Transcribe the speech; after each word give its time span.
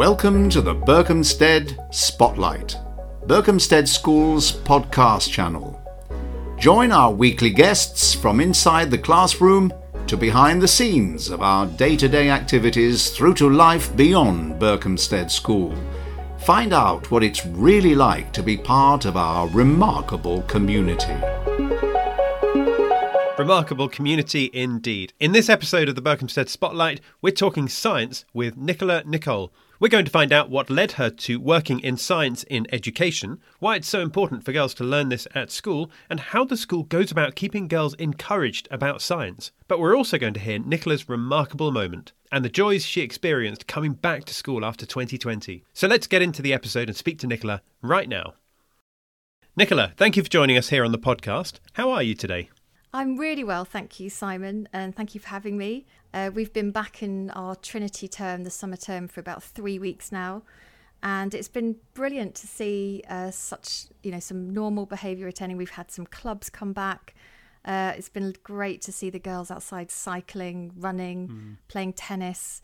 Welcome 0.00 0.48
to 0.48 0.62
the 0.62 0.74
Berkhamsted 0.74 1.94
Spotlight, 1.94 2.74
Berkhamsted 3.26 3.86
School's 3.86 4.50
podcast 4.50 5.30
channel. 5.30 5.78
Join 6.58 6.90
our 6.90 7.12
weekly 7.12 7.50
guests 7.50 8.14
from 8.14 8.40
inside 8.40 8.90
the 8.90 8.96
classroom 8.96 9.70
to 10.06 10.16
behind 10.16 10.62
the 10.62 10.68
scenes 10.68 11.28
of 11.28 11.42
our 11.42 11.66
day 11.66 11.96
to 11.96 12.08
day 12.08 12.30
activities 12.30 13.10
through 13.10 13.34
to 13.34 13.50
life 13.50 13.94
beyond 13.94 14.58
Berkhamsted 14.58 15.30
School. 15.30 15.74
Find 16.38 16.72
out 16.72 17.10
what 17.10 17.22
it's 17.22 17.44
really 17.44 17.94
like 17.94 18.32
to 18.32 18.42
be 18.42 18.56
part 18.56 19.04
of 19.04 19.18
our 19.18 19.48
remarkable 19.48 20.40
community. 20.44 21.14
Remarkable 23.38 23.90
community 23.90 24.48
indeed. 24.54 25.12
In 25.20 25.32
this 25.32 25.50
episode 25.50 25.90
of 25.90 25.94
the 25.94 26.00
Berkhamsted 26.00 26.48
Spotlight, 26.48 27.02
we're 27.20 27.32
talking 27.32 27.68
science 27.68 28.24
with 28.32 28.56
Nicola 28.56 29.02
Nicole. 29.04 29.52
We're 29.80 29.88
going 29.88 30.04
to 30.04 30.10
find 30.10 30.30
out 30.30 30.50
what 30.50 30.68
led 30.68 30.92
her 30.92 31.08
to 31.08 31.40
working 31.40 31.80
in 31.80 31.96
science 31.96 32.42
in 32.44 32.66
education, 32.70 33.40
why 33.60 33.76
it's 33.76 33.88
so 33.88 34.02
important 34.02 34.44
for 34.44 34.52
girls 34.52 34.74
to 34.74 34.84
learn 34.84 35.08
this 35.08 35.26
at 35.34 35.50
school, 35.50 35.90
and 36.10 36.20
how 36.20 36.44
the 36.44 36.58
school 36.58 36.82
goes 36.82 37.10
about 37.10 37.34
keeping 37.34 37.66
girls 37.66 37.94
encouraged 37.94 38.68
about 38.70 39.00
science. 39.00 39.52
But 39.68 39.80
we're 39.80 39.96
also 39.96 40.18
going 40.18 40.34
to 40.34 40.40
hear 40.40 40.58
Nicola's 40.58 41.08
remarkable 41.08 41.72
moment 41.72 42.12
and 42.30 42.44
the 42.44 42.50
joys 42.50 42.84
she 42.84 43.00
experienced 43.00 43.66
coming 43.66 43.94
back 43.94 44.26
to 44.26 44.34
school 44.34 44.66
after 44.66 44.84
2020. 44.84 45.64
So 45.72 45.88
let's 45.88 46.06
get 46.06 46.20
into 46.20 46.42
the 46.42 46.52
episode 46.52 46.88
and 46.88 46.96
speak 46.96 47.18
to 47.20 47.26
Nicola 47.26 47.62
right 47.80 48.08
now. 48.08 48.34
Nicola, 49.56 49.94
thank 49.96 50.14
you 50.14 50.22
for 50.22 50.28
joining 50.28 50.58
us 50.58 50.68
here 50.68 50.84
on 50.84 50.92
the 50.92 50.98
podcast. 50.98 51.54
How 51.72 51.90
are 51.90 52.02
you 52.02 52.14
today? 52.14 52.50
I'm 52.92 53.16
really 53.16 53.44
well, 53.44 53.64
thank 53.64 54.00
you, 54.00 54.10
Simon, 54.10 54.68
and 54.72 54.96
thank 54.96 55.14
you 55.14 55.20
for 55.20 55.28
having 55.28 55.56
me. 55.56 55.86
Uh, 56.12 56.32
we've 56.34 56.52
been 56.52 56.72
back 56.72 57.04
in 57.04 57.30
our 57.30 57.54
Trinity 57.54 58.08
term, 58.08 58.42
the 58.42 58.50
summer 58.50 58.76
term, 58.76 59.06
for 59.06 59.20
about 59.20 59.44
three 59.44 59.78
weeks 59.78 60.10
now, 60.10 60.42
and 61.00 61.32
it's 61.32 61.46
been 61.46 61.76
brilliant 61.94 62.34
to 62.34 62.48
see 62.48 63.04
uh, 63.08 63.30
such, 63.30 63.84
you 64.02 64.10
know, 64.10 64.18
some 64.18 64.52
normal 64.52 64.86
behaviour 64.86 65.28
attending. 65.28 65.56
We've 65.56 65.70
had 65.70 65.92
some 65.92 66.04
clubs 66.04 66.50
come 66.50 66.72
back. 66.72 67.14
Uh, 67.64 67.92
it's 67.96 68.08
been 68.08 68.34
great 68.42 68.82
to 68.82 68.92
see 68.92 69.08
the 69.08 69.20
girls 69.20 69.52
outside 69.52 69.92
cycling, 69.92 70.72
running, 70.76 71.28
mm. 71.28 71.56
playing 71.68 71.92
tennis, 71.92 72.60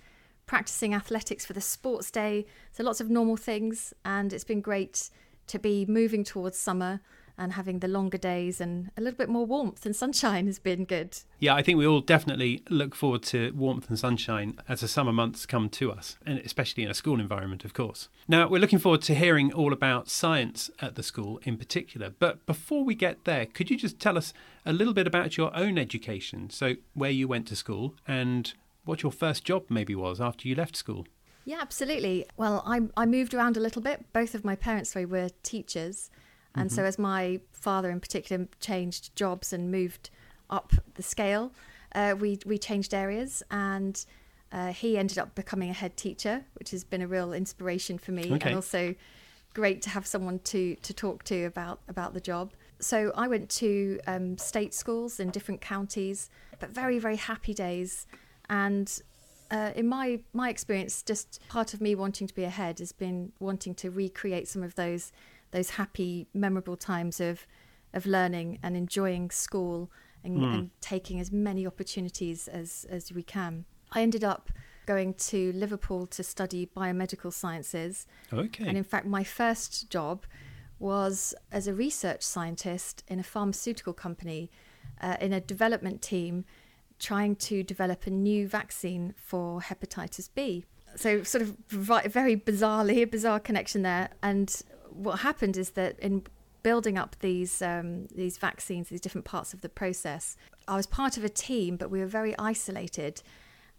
practicing 0.47 0.93
athletics 0.93 1.47
for 1.47 1.53
the 1.53 1.61
sports 1.61 2.11
day. 2.11 2.47
So 2.73 2.83
lots 2.83 3.01
of 3.01 3.09
normal 3.11 3.37
things, 3.37 3.95
and 4.05 4.33
it's 4.33 4.45
been 4.45 4.61
great 4.61 5.09
to 5.47 5.61
be 5.61 5.87
moving 5.87 6.25
towards 6.25 6.59
summer 6.59 7.01
and 7.39 7.53
having 7.53 7.81
the 7.81 7.89
longer 7.89 8.19
days 8.19 8.61
and 8.61 8.91
a 8.97 9.01
little 9.01 9.17
bit 9.17 9.29
more 9.29 9.45
warmth 9.45 9.85
and 9.85 9.95
sunshine 9.95 10.47
has 10.47 10.59
been 10.59 10.85
good. 10.85 11.19
Yeah, 11.39 11.55
I 11.55 11.63
think 11.63 11.79
we 11.79 11.87
all 11.87 12.01
definitely 12.01 12.63
look 12.71 12.95
forward 12.95 13.23
to 13.25 13.53
warmth 13.53 13.89
and 13.89 13.99
sunshine 13.99 14.59
as 14.69 14.81
the 14.81 14.89
summer 14.89 15.13
months 15.13 15.47
come 15.47 15.69
to 15.71 15.93
us, 15.93 16.17
and 16.25 16.39
especially 16.39 16.83
in 16.83 16.91
a 16.91 16.95
school 16.95 17.21
environment, 17.21 17.65
of 17.65 17.75
course. 17.75 18.09
Now, 18.27 18.49
we're 18.49 18.61
looking 18.61 18.79
forward 18.79 19.03
to 19.03 19.15
hearing 19.15 19.53
all 19.53 19.73
about 19.73 20.09
science 20.09 20.71
at 20.81 20.95
the 20.95 21.03
school 21.03 21.41
in 21.45 21.57
particular. 21.57 22.11
But 22.19 22.45
before 22.47 22.85
we 22.85 22.95
get 22.95 23.25
there, 23.25 23.47
could 23.47 23.71
you 23.71 23.77
just 23.77 24.01
tell 24.01 24.17
us 24.17 24.33
a 24.65 24.73
little 24.73 24.95
bit 24.95 25.07
about 25.07 25.37
your 25.37 25.55
own 25.57 25.79
education? 25.79 26.51
So, 26.51 26.75
where 26.95 27.11
you 27.11 27.29
went 27.29 27.47
to 27.49 27.57
school 27.57 27.95
and 28.07 28.53
what 28.85 29.03
your 29.03 29.13
first 29.13 29.45
job 29.45 29.65
maybe 29.69 29.95
was 29.95 30.21
after 30.21 30.49
you 30.49 30.55
left 30.55 30.77
school? 30.77 31.07
Yeah, 31.45 31.59
absolutely. 31.61 32.27
Well, 32.37 32.63
I, 32.67 32.81
I 32.97 33.07
moved 33.07 33.33
around 33.33 33.57
a 33.57 33.61
little 33.61 33.81
bit. 33.81 34.05
Both 34.13 34.35
of 34.35 34.45
my 34.45 34.57
parents 34.57 34.91
sorry, 34.91 35.07
were 35.07 35.29
teachers. 35.45 36.11
And 36.57 36.69
mm-hmm. 36.71 36.77
so, 36.77 36.85
as 36.85 36.99
my 36.99 37.41
father 37.53 37.91
in 37.91 38.01
particular 38.01 38.47
changed 38.61 39.15
jobs 39.15 39.53
and 39.53 39.71
moved 39.71 40.11
up 40.51 40.73
the 40.95 41.03
scale, 41.03 41.53
uh, 41.95 42.15
we 42.19 42.39
we 42.47 42.59
changed 42.59 42.95
areas, 42.95 43.43
and 43.51 44.05
uh, 44.53 44.73
he 44.73 44.99
ended 44.99 45.19
up 45.19 45.35
becoming 45.35 45.71
a 45.71 45.75
head 45.75 45.97
teacher, 45.97 46.45
which 46.55 46.71
has 46.71 46.85
been 46.85 47.03
a 47.03 47.07
real 47.07 47.33
inspiration 47.33 47.99
for 47.99 48.13
me, 48.13 48.33
okay. 48.33 48.49
and 48.49 48.55
also 48.55 48.95
great 49.55 49.81
to 49.83 49.91
have 49.91 50.07
someone 50.07 50.39
to 50.41 50.77
to 50.77 50.93
talk 50.93 51.25
to 51.25 51.45
about 51.45 51.81
about 51.89 52.15
the 52.15 52.21
job. 52.21 52.53
So 52.79 53.13
I 53.15 53.27
went 53.27 53.49
to 53.51 54.01
um, 54.07 54.37
state 54.37 54.75
schools 54.75 55.19
in 55.19 55.31
different 55.31 55.61
counties, 55.61 56.31
but 56.59 56.71
very 56.71 56.99
very 56.99 57.17
happy 57.17 57.55
days, 57.55 58.07
and 58.49 59.01
uh, 59.51 59.71
in 59.75 59.87
my 59.87 60.21
my 60.33 60.49
experience, 60.49 61.03
just 61.03 61.41
part 61.49 61.75
of 61.75 61.81
me 61.81 61.95
wanting 61.95 62.27
to 62.27 62.35
be 62.35 62.45
ahead 62.45 62.79
has 62.79 62.93
been 62.93 63.33
wanting 63.39 63.75
to 63.77 63.91
recreate 63.91 64.49
some 64.49 64.63
of 64.63 64.75
those 64.75 65.13
those 65.57 65.71
happy, 65.71 66.29
memorable 66.35 66.77
times 66.77 67.21
of 67.21 67.47
of 67.95 68.05
learning 68.05 68.59
and 68.63 68.77
enjoying 68.77 69.31
school 69.31 69.91
and, 70.23 70.39
mm. 70.39 70.55
and 70.55 70.71
taking 70.83 71.19
as 71.19 71.33
many 71.33 71.67
opportunities 71.67 72.47
as 72.49 72.87
as 72.91 73.13
we 73.13 73.23
can. 73.23 73.65
I 73.93 74.03
ended 74.03 74.23
up 74.23 74.51
going 74.87 75.15
to 75.15 75.53
Liverpool 75.53 76.07
to 76.07 76.23
study 76.23 76.69
biomedical 76.77 77.33
sciences. 77.33 78.07
Okay. 78.33 78.67
And 78.69 78.77
in 78.77 78.85
fact, 78.85 79.07
my 79.07 79.25
first 79.25 79.91
job 79.91 80.27
was 80.79 81.35
as 81.51 81.67
a 81.67 81.75
research 81.75 82.23
scientist 82.23 83.03
in 83.09 83.19
a 83.19 83.23
pharmaceutical 83.23 83.93
company 83.93 84.51
uh, 85.01 85.17
in 85.21 85.33
a 85.33 85.41
development 85.41 86.03
team 86.03 86.45
trying 86.99 87.35
to 87.37 87.63
develop 87.63 88.07
a 88.07 88.11
new 88.11 88.47
vaccine 88.47 89.15
for 89.17 89.61
hepatitis 89.61 90.29
B. 90.35 90.65
So, 90.97 91.23
sort 91.25 91.43
of 91.43 91.57
very 91.69 92.37
bizarrely, 92.37 93.03
a 93.03 93.05
bizarre 93.05 93.41
connection 93.41 93.83
there. 93.83 94.09
And 94.23 94.63
what 94.97 95.21
happened 95.21 95.57
is 95.57 95.71
that 95.71 95.99
in 96.01 96.25
building 96.63 96.99
up 96.99 97.17
these 97.21 97.63
um, 97.63 98.07
these 98.15 98.39
vaccines, 98.39 98.89
these 98.89 99.01
different 99.01 99.25
parts 99.25 99.55
of 99.55 99.61
the 99.61 99.69
process, 99.69 100.37
I 100.67 100.77
was 100.77 100.87
part 100.87 101.17
of 101.17 101.25
a 101.25 101.29
team, 101.29 101.77
but 101.77 101.91
we 101.91 102.01
were 102.01 102.07
very 102.07 102.35
isolated. 102.39 103.23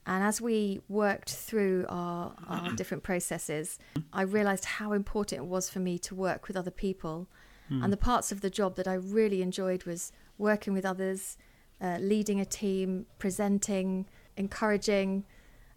And 0.05 0.23
as 0.23 0.39
we 0.39 0.79
worked 0.88 1.31
through 1.31 1.85
our, 1.89 2.33
our 2.47 2.72
different 2.75 3.03
processes, 3.03 3.78
I 4.13 4.22
realized 4.22 4.63
how 4.63 4.94
important 4.94 5.41
it 5.41 5.45
was 5.45 5.69
for 5.69 5.79
me 5.79 6.00
to 6.00 6.16
work 6.16 6.47
with 6.47 6.55
other 6.55 6.72
people. 6.72 7.28
Mm. 7.69 7.84
And 7.84 7.91
the 7.91 7.97
parts 7.97 8.31
of 8.31 8.39
the 8.39 8.49
job 8.49 8.78
that 8.78 8.88
I 8.88 8.94
really 8.94 9.41
enjoyed 9.41 9.84
was 9.84 10.13
working 10.38 10.72
with 10.73 10.85
others, 10.85 11.38
uh, 11.81 11.97
leading 11.99 12.39
a 12.39 12.45
team, 12.45 13.05
presenting, 13.19 14.05
encouraging. 14.38 15.25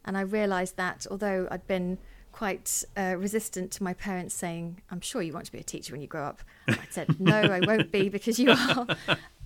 And 0.05 0.17
I 0.17 0.21
realized 0.21 0.77
that 0.77 1.09
although 1.11 1.49
I'd 1.51 1.67
been 1.67 1.99
quite 2.33 2.85
uh, 2.97 3.15
resistant 3.19 3.71
to 3.73 3.83
my 3.83 3.95
parents 3.95 4.35
saying, 4.35 4.81
I'm 4.91 5.01
sure 5.01 5.23
you 5.23 5.33
want 5.33 5.47
to 5.47 5.53
be 5.53 5.59
a 5.59 5.63
teacher 5.63 5.93
when 5.93 6.01
you 6.01 6.09
grow 6.09 6.25
up. 6.25 6.43
I 6.69 6.79
said, 6.91 7.21
No, 7.21 7.37
I 7.37 7.61
won't 7.61 7.91
be 7.91 8.09
because 8.09 8.39
you 8.39 8.51
are. 8.51 8.87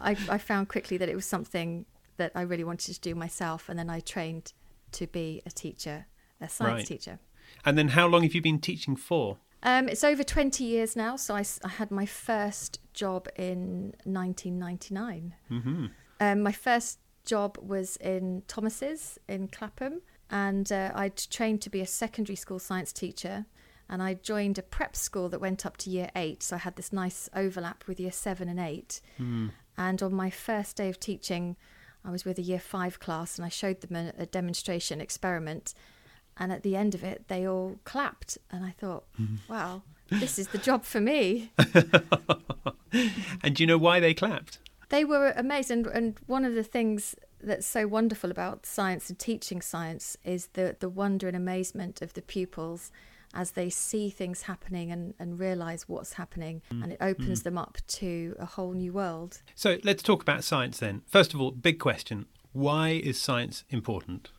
I, 0.00 0.16
I, 0.28 0.38
found 0.38 0.68
quickly 0.68 0.96
that 0.98 1.08
it 1.08 1.14
was 1.14 1.26
something 1.26 1.86
that 2.16 2.32
I 2.34 2.42
really 2.42 2.64
wanted 2.64 2.94
to 2.94 3.00
do 3.00 3.14
myself. 3.14 3.68
And 3.68 3.78
then 3.78 3.90
I 3.90 4.00
trained 4.00 4.52
to 4.92 5.06
be 5.06 5.42
a 5.46 5.50
teacher, 5.50 6.06
a 6.40 6.48
science 6.48 6.78
right. 6.78 6.86
teacher. 6.86 7.18
And 7.64 7.76
then 7.78 7.88
how 7.88 8.06
long 8.06 8.22
have 8.22 8.34
you 8.34 8.42
been 8.42 8.60
teaching 8.60 8.96
for? 8.96 9.38
Um, 9.62 9.88
it's 9.88 10.04
over 10.04 10.22
20 10.22 10.62
years 10.62 10.94
now. 10.94 11.16
So 11.16 11.34
I, 11.34 11.44
I 11.64 11.68
had 11.68 11.90
my 11.90 12.06
first 12.06 12.80
job 12.92 13.28
in 13.36 13.94
1999. 14.04 15.34
Mm-hmm. 15.50 15.86
Um, 16.20 16.42
my 16.42 16.52
first 16.52 16.98
job 17.24 17.56
was 17.60 17.96
in 17.96 18.42
Thomas's 18.46 19.18
in 19.28 19.48
Clapham 19.48 20.02
and 20.30 20.70
uh, 20.72 20.90
I'd 20.94 21.16
trained 21.16 21.62
to 21.62 21.70
be 21.70 21.80
a 21.80 21.86
secondary 21.86 22.36
school 22.36 22.58
science 22.58 22.92
teacher. 22.92 23.46
And 23.88 24.02
I 24.02 24.14
joined 24.14 24.58
a 24.58 24.62
prep 24.62 24.96
school 24.96 25.28
that 25.28 25.40
went 25.40 25.66
up 25.66 25.76
to 25.78 25.90
year 25.90 26.10
eight, 26.16 26.42
so 26.42 26.56
I 26.56 26.60
had 26.60 26.76
this 26.76 26.92
nice 26.92 27.28
overlap 27.34 27.84
with 27.86 28.00
year 28.00 28.12
seven 28.12 28.48
and 28.48 28.58
eight. 28.58 29.00
Mm. 29.20 29.50
And 29.76 30.02
on 30.02 30.14
my 30.14 30.30
first 30.30 30.76
day 30.76 30.88
of 30.88 30.98
teaching, 30.98 31.56
I 32.04 32.10
was 32.10 32.24
with 32.24 32.38
a 32.38 32.42
year 32.42 32.58
five 32.58 32.98
class, 32.98 33.36
and 33.36 33.44
I 33.44 33.50
showed 33.50 33.82
them 33.82 33.94
a, 33.94 34.22
a 34.22 34.26
demonstration 34.26 35.00
experiment. 35.00 35.74
And 36.36 36.50
at 36.50 36.62
the 36.62 36.76
end 36.76 36.94
of 36.94 37.04
it, 37.04 37.28
they 37.28 37.46
all 37.46 37.78
clapped, 37.84 38.38
and 38.50 38.64
I 38.64 38.70
thought, 38.70 39.04
mm. 39.20 39.38
"Wow, 39.48 39.82
this 40.08 40.38
is 40.38 40.48
the 40.48 40.58
job 40.58 40.84
for 40.84 41.00
me." 41.00 41.52
and 43.42 43.54
do 43.54 43.62
you 43.62 43.66
know 43.66 43.78
why 43.78 44.00
they 44.00 44.14
clapped? 44.14 44.58
They 44.88 45.04
were 45.04 45.32
amazed, 45.36 45.70
and, 45.70 45.86
and 45.86 46.16
one 46.26 46.44
of 46.44 46.54
the 46.54 46.64
things 46.64 47.14
that's 47.46 47.66
so 47.66 47.86
wonderful 47.86 48.30
about 48.30 48.66
science 48.66 49.08
and 49.08 49.18
teaching 49.18 49.60
science 49.60 50.16
is 50.24 50.48
the 50.54 50.76
the 50.80 50.88
wonder 50.88 51.26
and 51.26 51.36
amazement 51.36 52.02
of 52.02 52.12
the 52.14 52.22
pupils 52.22 52.90
as 53.34 53.52
they 53.52 53.68
see 53.68 54.10
things 54.10 54.42
happening 54.42 54.92
and, 54.92 55.12
and 55.18 55.38
realize 55.40 55.88
what's 55.88 56.14
happening 56.14 56.62
mm. 56.72 56.82
and 56.82 56.92
it 56.92 56.98
opens 57.00 57.40
mm. 57.40 57.44
them 57.44 57.58
up 57.58 57.78
to 57.88 58.36
a 58.38 58.46
whole 58.46 58.72
new 58.72 58.92
world. 58.92 59.42
So 59.54 59.78
let's 59.82 60.02
talk 60.02 60.22
about 60.22 60.44
science 60.44 60.78
then. 60.78 61.02
First 61.06 61.34
of 61.34 61.40
all, 61.40 61.50
big 61.50 61.78
question. 61.78 62.26
Why 62.52 62.90
is 62.90 63.20
science 63.20 63.64
important? 63.70 64.30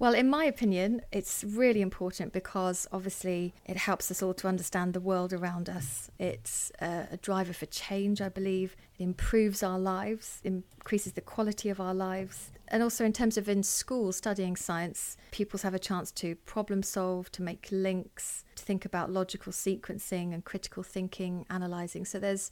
Well, 0.00 0.14
in 0.14 0.30
my 0.30 0.46
opinion, 0.46 1.02
it's 1.12 1.44
really 1.44 1.82
important 1.82 2.32
because 2.32 2.88
obviously 2.90 3.52
it 3.66 3.76
helps 3.76 4.10
us 4.10 4.22
all 4.22 4.32
to 4.32 4.48
understand 4.48 4.94
the 4.94 5.00
world 5.00 5.34
around 5.34 5.68
us. 5.68 6.10
It's 6.18 6.72
a, 6.80 7.08
a 7.12 7.16
driver 7.18 7.52
for 7.52 7.66
change, 7.66 8.22
I 8.22 8.30
believe. 8.30 8.76
It 8.98 9.02
improves 9.02 9.62
our 9.62 9.78
lives, 9.78 10.40
increases 10.42 11.12
the 11.12 11.20
quality 11.20 11.68
of 11.68 11.82
our 11.82 11.92
lives. 11.92 12.50
And 12.68 12.82
also, 12.82 13.04
in 13.04 13.12
terms 13.12 13.36
of 13.36 13.46
in 13.46 13.62
school 13.62 14.10
studying 14.12 14.56
science, 14.56 15.18
pupils 15.32 15.60
have 15.60 15.74
a 15.74 15.78
chance 15.78 16.10
to 16.12 16.34
problem 16.34 16.82
solve, 16.82 17.30
to 17.32 17.42
make 17.42 17.68
links, 17.70 18.46
to 18.56 18.64
think 18.64 18.86
about 18.86 19.10
logical 19.10 19.52
sequencing 19.52 20.32
and 20.32 20.46
critical 20.46 20.82
thinking, 20.82 21.44
analysing. 21.50 22.06
So 22.06 22.18
there's 22.18 22.50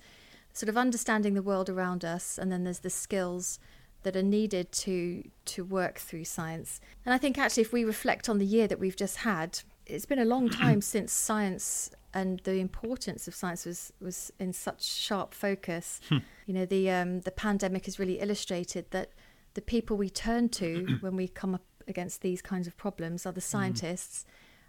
sort 0.52 0.68
of 0.68 0.76
understanding 0.76 1.32
the 1.32 1.42
world 1.42 1.70
around 1.70 2.04
us, 2.04 2.36
and 2.36 2.52
then 2.52 2.64
there's 2.64 2.80
the 2.80 2.90
skills 2.90 3.58
that 4.02 4.16
are 4.16 4.22
needed 4.22 4.70
to 4.72 5.28
to 5.44 5.64
work 5.64 5.98
through 5.98 6.24
science. 6.24 6.80
And 7.04 7.14
I 7.14 7.18
think 7.18 7.38
actually 7.38 7.62
if 7.62 7.72
we 7.72 7.84
reflect 7.84 8.28
on 8.28 8.38
the 8.38 8.46
year 8.46 8.66
that 8.68 8.78
we've 8.78 8.96
just 8.96 9.18
had, 9.18 9.60
it's 9.86 10.06
been 10.06 10.18
a 10.18 10.24
long 10.24 10.48
time 10.64 10.80
since 10.80 11.12
science 11.12 11.90
and 12.14 12.40
the 12.40 12.54
importance 12.54 13.28
of 13.28 13.34
science 13.34 13.66
was, 13.66 13.92
was 14.00 14.32
in 14.38 14.52
such 14.52 14.82
sharp 14.82 15.34
focus. 15.34 16.00
Hmm. 16.08 16.18
You 16.46 16.54
know, 16.54 16.66
the 16.66 16.90
um, 16.90 17.20
the 17.20 17.30
pandemic 17.30 17.84
has 17.84 17.98
really 17.98 18.20
illustrated 18.20 18.90
that 18.90 19.12
the 19.54 19.60
people 19.60 19.96
we 19.96 20.10
turn 20.10 20.48
to 20.50 20.96
when 21.00 21.16
we 21.16 21.28
come 21.28 21.54
up 21.54 21.64
against 21.86 22.20
these 22.20 22.42
kinds 22.42 22.66
of 22.66 22.76
problems 22.76 23.26
are 23.26 23.32
the 23.32 23.40
Hmm. 23.40 23.52
scientists, 23.52 24.24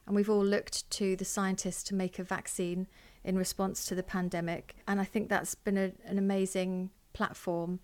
and 0.06 0.16
we've 0.16 0.30
all 0.30 0.44
looked 0.44 0.90
to 0.92 1.16
the 1.16 1.26
scientists 1.26 1.84
to 1.84 1.96
make 1.96 2.20
a 2.20 2.24
vaccine 2.24 2.88
in 3.24 3.38
response 3.38 3.86
to 3.86 3.96
the 3.96 4.04
pandemic. 4.04 4.76
And 4.88 5.00
I 5.00 5.04
think 5.04 5.30
that's 5.30 5.56
been 5.56 5.78
a, 5.78 5.92
an 6.06 6.18
amazing 6.18 6.90
platform 7.14 7.80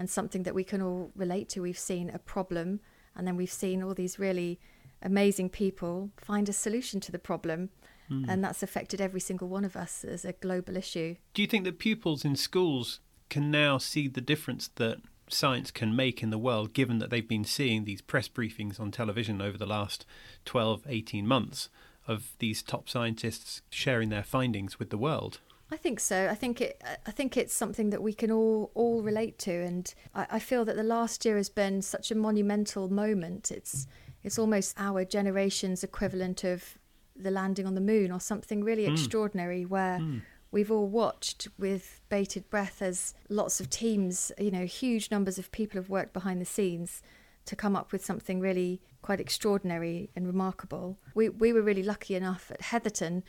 and 0.00 0.08
something 0.08 0.44
that 0.44 0.54
we 0.54 0.64
can 0.64 0.80
all 0.80 1.12
relate 1.14 1.50
to. 1.50 1.60
We've 1.60 1.78
seen 1.78 2.08
a 2.08 2.18
problem, 2.18 2.80
and 3.14 3.26
then 3.26 3.36
we've 3.36 3.52
seen 3.52 3.82
all 3.82 3.92
these 3.92 4.18
really 4.18 4.58
amazing 5.02 5.50
people 5.50 6.10
find 6.16 6.48
a 6.48 6.54
solution 6.54 7.00
to 7.00 7.12
the 7.12 7.18
problem. 7.18 7.68
Hmm. 8.08 8.24
And 8.26 8.42
that's 8.42 8.62
affected 8.62 9.02
every 9.02 9.20
single 9.20 9.48
one 9.48 9.62
of 9.62 9.76
us 9.76 10.02
as 10.02 10.24
a 10.24 10.32
global 10.32 10.78
issue. 10.78 11.16
Do 11.34 11.42
you 11.42 11.48
think 11.48 11.64
that 11.64 11.78
pupils 11.78 12.24
in 12.24 12.34
schools 12.34 13.00
can 13.28 13.50
now 13.50 13.76
see 13.76 14.08
the 14.08 14.22
difference 14.22 14.68
that 14.76 14.96
science 15.28 15.70
can 15.70 15.94
make 15.94 16.22
in 16.22 16.30
the 16.30 16.38
world, 16.38 16.72
given 16.72 16.98
that 17.00 17.10
they've 17.10 17.28
been 17.28 17.44
seeing 17.44 17.84
these 17.84 18.00
press 18.00 18.26
briefings 18.26 18.80
on 18.80 18.90
television 18.90 19.42
over 19.42 19.58
the 19.58 19.66
last 19.66 20.06
12, 20.46 20.84
18 20.88 21.26
months 21.26 21.68
of 22.08 22.32
these 22.38 22.62
top 22.62 22.88
scientists 22.88 23.60
sharing 23.68 24.08
their 24.08 24.24
findings 24.24 24.78
with 24.78 24.88
the 24.88 24.98
world? 24.98 25.40
I 25.72 25.76
think 25.76 26.00
so. 26.00 26.28
I 26.28 26.34
think 26.34 26.60
it. 26.60 26.80
Uh, 26.84 26.96
I 27.06 27.10
think 27.10 27.36
it's 27.36 27.54
something 27.54 27.90
that 27.90 28.02
we 28.02 28.12
can 28.12 28.30
all 28.30 28.70
all 28.74 29.02
relate 29.02 29.38
to, 29.40 29.52
and 29.52 29.92
I, 30.14 30.26
I 30.32 30.38
feel 30.38 30.64
that 30.64 30.76
the 30.76 30.82
last 30.82 31.24
year 31.24 31.36
has 31.36 31.48
been 31.48 31.82
such 31.82 32.10
a 32.10 32.14
monumental 32.14 32.88
moment. 32.88 33.50
It's 33.50 33.86
it's 34.22 34.38
almost 34.38 34.74
our 34.78 35.04
generation's 35.04 35.84
equivalent 35.84 36.44
of 36.44 36.78
the 37.14 37.30
landing 37.30 37.66
on 37.66 37.74
the 37.74 37.80
moon, 37.80 38.10
or 38.10 38.20
something 38.20 38.64
really 38.64 38.86
hmm. 38.86 38.92
extraordinary, 38.92 39.64
where 39.64 39.98
hmm. 39.98 40.18
we've 40.50 40.72
all 40.72 40.88
watched 40.88 41.48
with 41.58 42.00
bated 42.08 42.50
breath 42.50 42.82
as 42.82 43.14
lots 43.28 43.60
of 43.60 43.70
teams, 43.70 44.32
you 44.38 44.50
know, 44.50 44.66
huge 44.66 45.10
numbers 45.10 45.38
of 45.38 45.52
people 45.52 45.78
have 45.78 45.88
worked 45.88 46.12
behind 46.12 46.40
the 46.40 46.46
scenes 46.46 47.00
to 47.46 47.56
come 47.56 47.76
up 47.76 47.92
with 47.92 48.04
something 48.04 48.40
really 48.40 48.80
quite 49.02 49.20
extraordinary 49.20 50.10
and 50.16 50.26
remarkable. 50.26 50.98
We 51.14 51.28
we 51.28 51.52
were 51.52 51.62
really 51.62 51.84
lucky 51.84 52.16
enough 52.16 52.50
at 52.50 52.60
Heatherton 52.60 53.22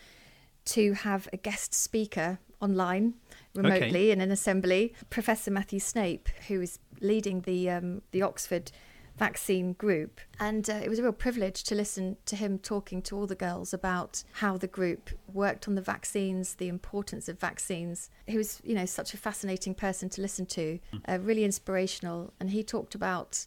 to 0.65 0.93
have 0.93 1.27
a 1.33 1.37
guest 1.37 1.73
speaker 1.73 2.39
online 2.61 3.15
remotely 3.55 3.87
Okay. 3.87 4.11
in 4.11 4.21
an 4.21 4.31
assembly, 4.31 4.93
Professor 5.09 5.51
Matthew 5.51 5.79
Snape, 5.79 6.29
who 6.47 6.61
is 6.61 6.79
leading 7.01 7.41
the 7.41 7.69
um, 7.69 8.01
the 8.11 8.21
Oxford 8.21 8.71
vaccine 9.17 9.73
group, 9.73 10.19
and 10.39 10.69
uh, 10.69 10.73
it 10.83 10.89
was 10.89 10.97
a 10.97 11.03
real 11.03 11.11
privilege 11.11 11.63
to 11.63 11.75
listen 11.75 12.17
to 12.25 12.35
him 12.35 12.57
talking 12.57 13.01
to 13.03 13.15
all 13.15 13.27
the 13.27 13.35
girls 13.35 13.73
about 13.73 14.23
how 14.33 14.57
the 14.57 14.67
group 14.67 15.09
worked 15.31 15.67
on 15.67 15.75
the 15.75 15.81
vaccines, 15.81 16.55
the 16.55 16.67
importance 16.69 17.27
of 17.27 17.39
vaccines. 17.39 18.09
He 18.25 18.37
was, 18.37 18.61
you 18.63 18.73
know, 18.73 18.85
such 18.85 19.13
a 19.13 19.17
fascinating 19.17 19.75
person 19.75 20.09
to 20.09 20.21
listen 20.21 20.45
to, 20.47 20.79
uh, 21.07 21.19
really 21.21 21.43
inspirational, 21.43 22.33
and 22.39 22.49
he 22.51 22.63
talked 22.63 22.95
about, 22.95 23.45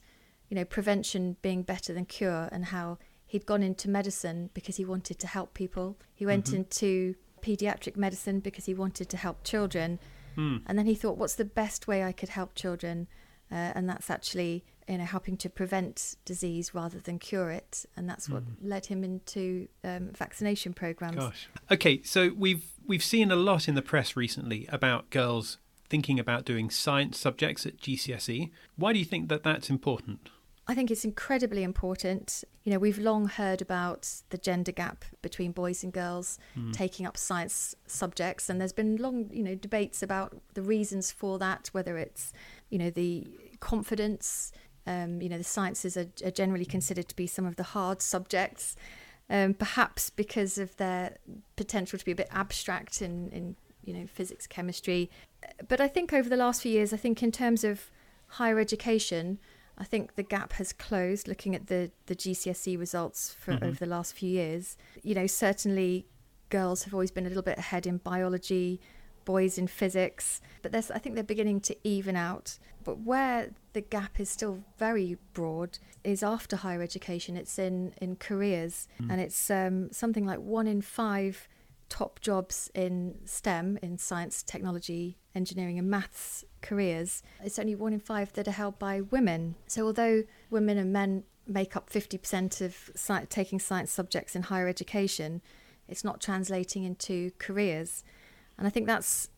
you 0.49 0.55
know, 0.55 0.65
prevention 0.65 1.37
being 1.43 1.63
better 1.63 1.93
than 1.95 2.05
cure, 2.05 2.49
and 2.53 2.67
how 2.67 2.99
he'd 3.35 3.47
gone 3.47 3.65
into 3.65 3.91
medicine 3.91 4.49
because 4.55 4.77
he 4.77 4.85
wanted 4.85 5.19
to 5.19 5.27
help 5.27 5.55
people. 5.55 5.97
He 6.15 6.25
went 6.25 6.53
into 6.53 7.17
pediatric 7.43 7.97
medicine 7.97 8.39
because 8.39 8.67
he 8.67 8.75
wanted 8.75 9.09
to 9.09 9.17
help 9.17 9.43
children. 9.43 9.99
And 10.69 10.79
then 10.79 10.87
he 10.87 10.95
thought, 10.95 11.19
what's 11.19 11.35
the 11.35 11.45
best 11.45 11.89
way 11.89 12.05
I 12.05 12.13
could 12.13 12.29
help 12.29 12.55
children? 12.55 13.09
Uh, 13.51 13.75
and 13.75 13.89
that's 13.89 14.09
actually, 14.09 14.65
you 14.89 14.99
know, 14.99 15.05
helping 15.05 15.37
to 15.39 15.51
prevent 15.51 16.15
disease 16.25 16.77
rather 16.77 17.01
than 17.01 17.19
cure 17.19 17.51
it. 17.51 17.85
And 17.97 18.09
that's 18.09 18.29
what 18.29 18.45
led 18.63 18.87
him 18.87 19.03
into 19.03 19.67
um, 19.83 20.11
vaccination 20.17 20.73
programs. 20.73 21.17
Gosh. 21.17 21.49
Okay, 21.73 22.03
so 22.03 22.31
we've 22.37 22.67
we've 22.87 23.03
seen 23.03 23.33
a 23.33 23.37
lot 23.37 23.67
in 23.67 23.75
the 23.75 23.83
press 23.83 24.15
recently 24.15 24.69
about 24.71 25.11
girls 25.11 25.59
thinking 25.89 26.21
about 26.21 26.45
doing 26.45 26.71
science 26.71 27.19
subjects 27.19 27.67
at 27.67 27.79
GCSE. 27.79 28.53
Why 28.77 28.93
do 28.93 29.01
you 29.01 29.05
think 29.05 29.29
that 29.29 29.43
that's 29.43 29.71
important? 29.71 30.31
I 30.67 30.75
think 30.75 30.91
it's 30.91 31.05
incredibly 31.05 31.63
important. 31.63 32.43
You 32.65 32.73
know, 32.73 32.79
we've 32.79 32.99
long 32.99 33.29
heard 33.29 33.61
about 33.61 34.11
the 34.31 34.39
gender 34.39 34.73
gap 34.73 35.05
between 35.21 35.53
boys 35.53 35.85
and 35.85 35.93
girls 35.93 36.39
taking 36.73 37.05
up 37.05 37.19
science 37.19 37.75
subjects, 37.87 38.49
and 38.49 38.61
there's 38.61 38.73
been 38.73 38.97
long, 38.97 39.29
you 39.31 39.43
know, 39.43 39.55
debates 39.55 40.03
about 40.03 40.35
the 40.55 40.63
reasons 40.63 41.13
for 41.13 41.39
that. 41.39 41.69
Whether 41.73 41.99
it's, 41.99 42.33
you 42.71 42.79
know, 42.79 42.91
the 42.91 43.27
confidence. 43.61 44.53
Um, 44.87 45.23
you 45.23 45.31
know, 45.31 45.39
the 45.39 45.45
sciences 45.45 45.97
are, 45.97 46.09
are 46.23 46.31
generally 46.31 46.67
considered 46.67 47.09
to 47.09 47.17
be 47.17 47.27
some 47.27 47.47
of 47.47 47.57
the 47.57 47.63
hard 47.63 48.03
subjects, 48.03 48.77
um, 49.31 49.55
perhaps 49.55 50.11
because 50.11 50.59
of 50.59 50.77
their 50.77 51.17
potential 51.57 51.99
to 51.99 52.05
be 52.05 52.13
a 52.13 52.15
bit 52.15 52.29
abstract 52.31 53.01
in, 53.01 53.31
in 53.31 53.57
you 53.83 53.95
know 53.95 54.07
physics, 54.07 54.47
chemistry. 54.47 55.11
But 55.69 55.81
I 55.81 55.89
think 55.89 56.13
over 56.13 56.29
the 56.29 56.37
last 56.37 56.63
few 56.63 56.73
years, 56.73 56.93
I 56.93 56.99
think 56.99 57.23
in 57.23 57.33
terms 57.33 57.65
of 57.65 57.91
higher 58.29 58.59
education, 58.59 59.39
I 59.77 59.85
think 59.85 60.15
the 60.15 60.23
gap 60.23 60.53
has 60.55 60.73
closed 60.73 61.27
looking 61.27 61.55
at 61.55 61.67
the, 61.67 61.91
the 62.07 62.15
GCSE 62.15 62.79
results 62.79 63.35
for 63.39 63.53
over 63.63 63.73
the 63.73 63.87
last 63.87 64.15
few 64.15 64.31
years. 64.31 64.77
You 65.03 65.15
know, 65.15 65.27
certainly 65.27 66.07
girls 66.49 66.85
have 66.85 66.95
always 66.95 67.11
been 67.11 67.27
a 67.27 67.29
little 67.29 67.43
bit 67.43 67.59
ahead 67.59 67.87
in 67.87 67.99
biology, 67.99 68.81
boys 69.25 69.59
in 69.59 69.67
physics, 69.67 70.41
but 70.63 70.71
there's, 70.71 70.91
I 70.91 70.99
think 70.99 71.15
they're 71.15 71.25
beginning 71.25 71.61
to 71.63 71.77
even 71.83 72.15
out. 72.15 72.59
But 72.85 73.01
where 73.01 73.51
the 73.73 73.81
gap 73.81 74.21
is 74.21 74.29
still 74.29 74.63
very 74.79 75.17
broad 75.33 75.79
is 76.05 76.23
after 76.23 76.57
higher 76.57 76.83
education. 76.83 77.37
It's 77.37 77.59
in, 77.59 77.95
in 78.01 78.17
careers, 78.17 78.89
and 79.11 79.21
it's 79.21 79.51
um, 79.51 79.91
something 79.91 80.27
like 80.27 80.39
one 80.39 80.67
in 80.67 80.83
five 80.83 81.49
top 81.95 82.19
jobs 82.21 82.73
in 82.75 83.15
STEM, 83.25 83.79
in 83.81 83.97
science, 83.97 84.43
technology, 84.43 85.17
engineering, 85.33 85.79
and 85.79 85.89
maths 85.89 86.45
careers, 86.61 87.23
it's 87.45 87.57
only 87.57 87.77
one 87.77 87.93
in 87.93 88.01
five 88.01 88.33
that 88.33 88.49
are 88.49 88.59
held 88.63 88.81
by 88.81 89.01
women. 89.01 89.55
So, 89.69 89.87
although 89.87 90.25
women 90.51 90.77
and 90.77 90.93
men 90.93 91.23
make 91.47 91.77
up 91.77 91.89
50% 91.89 92.61
of 92.63 92.91
sci- 92.97 93.27
taking 93.27 93.61
science 93.61 93.93
subjects 93.93 94.35
in 94.35 94.43
higher 94.43 94.67
education, 94.67 95.41
it's 95.87 96.03
not 96.03 96.21
translating 96.21 96.83
into 96.83 97.31
careers. 97.39 98.03
And 98.59 98.67
I 98.67 98.71
think 98.71 98.89
that's 98.89 99.31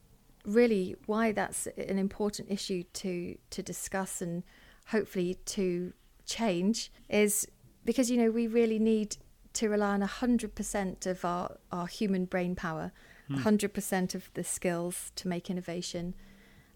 really 0.47 0.97
why 1.05 1.33
that's 1.33 1.67
an 1.77 1.99
important 1.99 2.51
issue 2.51 2.85
to, 2.95 3.37
to 3.51 3.63
discuss 3.63 4.23
and 4.23 4.45
hopefully 4.87 5.37
to 5.45 5.93
change 6.25 6.91
is 7.11 7.47
because, 7.85 8.11
you 8.11 8.17
know, 8.17 8.31
we 8.31 8.47
really 8.47 8.79
need 8.79 9.19
to 9.57 9.69
rely 9.69 9.95
on 9.95 10.03
100% 10.03 11.07
of 11.07 11.25
our, 11.25 11.57
our 11.73 11.87
human 11.87 12.25
brain 12.25 12.55
power, 12.55 12.93
100% 13.31 14.15
of 14.15 14.31
the 14.35 14.45
skills 14.45 15.13
to 15.17 15.29
make 15.29 15.51
innovation. 15.51 16.15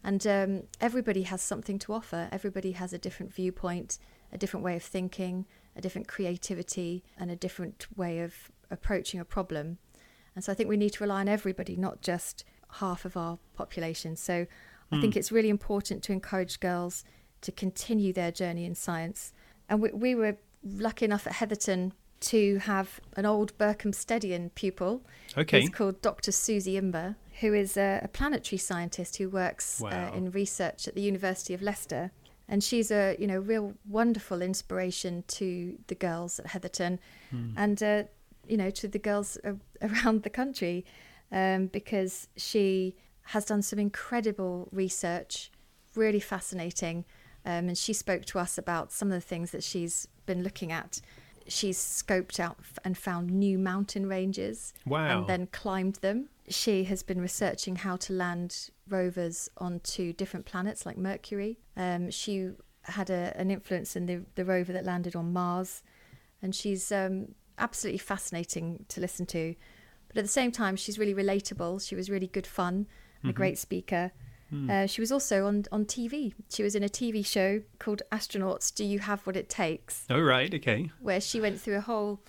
And 0.03 0.27
um, 0.27 0.63
everybody 0.81 1.23
has 1.23 1.43
something 1.43 1.79
to 1.81 1.93
offer. 1.93 2.29
Everybody 2.33 2.73
has 2.73 2.93
a 2.93 2.99
different 2.99 3.33
viewpoint, 3.33 3.99
a 4.33 4.39
different 4.39 4.65
way 4.65 4.77
of 4.77 4.83
thinking, 4.83 5.47
a 5.77 5.81
different 5.81 6.09
creativity, 6.09 7.05
and 7.19 7.31
a 7.31 7.37
different 7.37 7.87
way 7.97 8.21
of 8.21 8.51
approaching 8.71 9.21
a 9.21 9.25
problem. 9.25 9.79
And 10.35 10.43
so 10.43 10.53
I 10.53 10.55
think 10.55 10.69
we 10.69 10.77
need 10.77 10.95
to 10.95 11.05
rely 11.05 11.21
on 11.21 11.29
everybody, 11.29 11.77
not 11.77 12.01
just 12.01 12.45
half 12.75 13.05
of 13.05 13.17
our 13.17 13.39
population. 13.55 14.17
So 14.17 14.47
I 14.93 15.01
think 15.01 15.17
it's 15.17 15.31
really 15.31 15.51
important 15.51 16.03
to 16.05 16.13
encourage 16.13 16.59
girls 16.59 17.05
to 17.43 17.53
continue 17.53 18.13
their 18.13 18.33
journey 18.33 18.65
in 18.65 18.75
science. 18.75 19.33
And 19.69 19.81
we, 19.81 19.91
we 19.91 20.15
were 20.17 20.37
lucky 20.65 21.05
enough 21.05 21.27
at 21.27 21.35
Heatherton 21.35 21.93
to 22.21 22.59
have 22.59 23.01
an 23.17 23.25
old 23.27 23.57
Berkhamstedian 23.59 24.51
pupil. 24.55 25.03
Okay. 25.37 25.61
He's 25.61 25.71
called 25.71 26.03
Dr. 26.03 26.33
Susie 26.33 26.77
Imber, 26.77 27.17
who 27.41 27.55
is 27.55 27.77
a, 27.77 28.01
a 28.03 28.09
planetary 28.09 28.59
scientist 28.59 29.17
who 29.17 29.29
works 29.29 29.81
Wow. 29.81 30.11
uh, 30.13 30.17
in 30.17 30.31
research 30.31 30.87
at 30.87 30.95
the 30.95 31.01
University 31.01 31.55
of 31.55 31.63
Leicester. 31.63 32.11
And 32.49 32.63
she's 32.65 32.91
a 32.91 33.17
you 33.19 33.27
know 33.29 33.39
real 33.39 33.75
wonderful 33.89 34.43
inspiration 34.43 35.23
to 35.29 35.79
the 35.87 35.95
girls 35.95 36.41
at 36.41 36.47
Heatherton, 36.49 36.99
and 37.57 37.81
uh, 37.81 38.03
you 38.49 38.57
know 38.57 38.71
to 38.71 38.89
the 38.89 38.99
girls 38.99 39.39
a- 39.45 39.55
around 39.87 40.25
the 40.25 40.31
country, 40.31 40.85
um, 41.31 41.67
because 41.69 42.27
she 42.37 42.97
has 43.23 43.45
done 43.45 43.63
some 43.63 43.79
incredible 43.79 44.69
research, 44.73 45.53
really 45.95 46.19
fascinating, 46.19 47.05
um, 47.47 47.69
and 47.69 47.79
she 47.79 47.93
spoke 47.93 48.25
to 48.25 48.41
us 48.41 48.59
about 48.59 48.91
some 48.91 49.13
of 49.13 49.15
the 49.15 49.21
things 49.29 49.53
that 49.53 49.63
she's 49.63 50.09
been 50.27 50.43
looking 50.43 50.73
at. 50.73 51.01
She's 51.51 51.79
scoped 51.79 52.39
out 52.39 52.59
and 52.85 52.97
found 52.97 53.29
new 53.31 53.59
mountain 53.59 54.07
ranges, 54.07 54.73
Wow. 54.87 55.19
and 55.19 55.27
then 55.29 55.47
climbed 55.49 55.97
them. 55.97 56.29
She 56.49 56.85
has 56.85 57.03
been 57.03 57.21
researching 57.21 57.77
how 57.77 57.97
to 57.97 58.13
land 58.13 58.71
rovers 58.89 59.51
onto 59.59 60.13
different 60.13 60.47
planets 60.47 60.87
like 60.87 60.97
Mercury. 60.97 61.59
Um, 61.77 62.11
she 62.11 62.51
had 62.85 63.11
a, 63.11 63.33
an 63.37 63.51
influence 63.51 63.97
in 63.97 64.07
the, 64.07 64.23
the 64.37 64.45
rover 64.45 64.73
that 64.73 64.85
landed 64.85 65.17
on 65.17 65.33
Mars, 65.33 65.83
and 66.41 66.55
she's 66.55 66.93
um, 66.93 67.35
absolutely 67.59 67.99
fascinating 67.99 68.85
to 68.89 69.01
listen 69.01 69.27
to. 69.27 69.55
But 70.09 70.19
at 70.19 70.25
the 70.25 70.29
same 70.29 70.53
time, 70.53 70.77
she's 70.77 70.99
really 71.01 71.15
relatable. 71.15 71.87
She 71.87 71.95
was 71.97 72.09
really 72.09 72.27
good 72.29 72.47
fun, 72.47 72.87
and 73.23 73.31
a 73.31 73.35
great 73.35 73.59
speaker. 73.59 74.13
Uh, 74.53 74.87
she 74.87 75.01
was 75.01 75.13
also 75.13 75.47
on, 75.47 75.65
on 75.71 75.85
TV. 75.85 76.33
She 76.49 76.63
was 76.63 76.75
in 76.75 76.83
a 76.83 76.89
TV 76.89 77.25
show 77.25 77.63
called 77.79 78.03
Astronauts 78.11 78.75
Do 78.75 78.85
You 78.85 78.99
Have 78.99 79.27
What 79.27 79.37
It 79.37 79.49
Takes? 79.49 80.05
Oh, 80.11 80.21
right. 80.21 80.53
Okay. 80.53 80.91
where 81.01 81.21
she 81.21 81.41
went 81.41 81.61
through 81.61 81.77
a 81.77 81.81
whole 81.81 82.21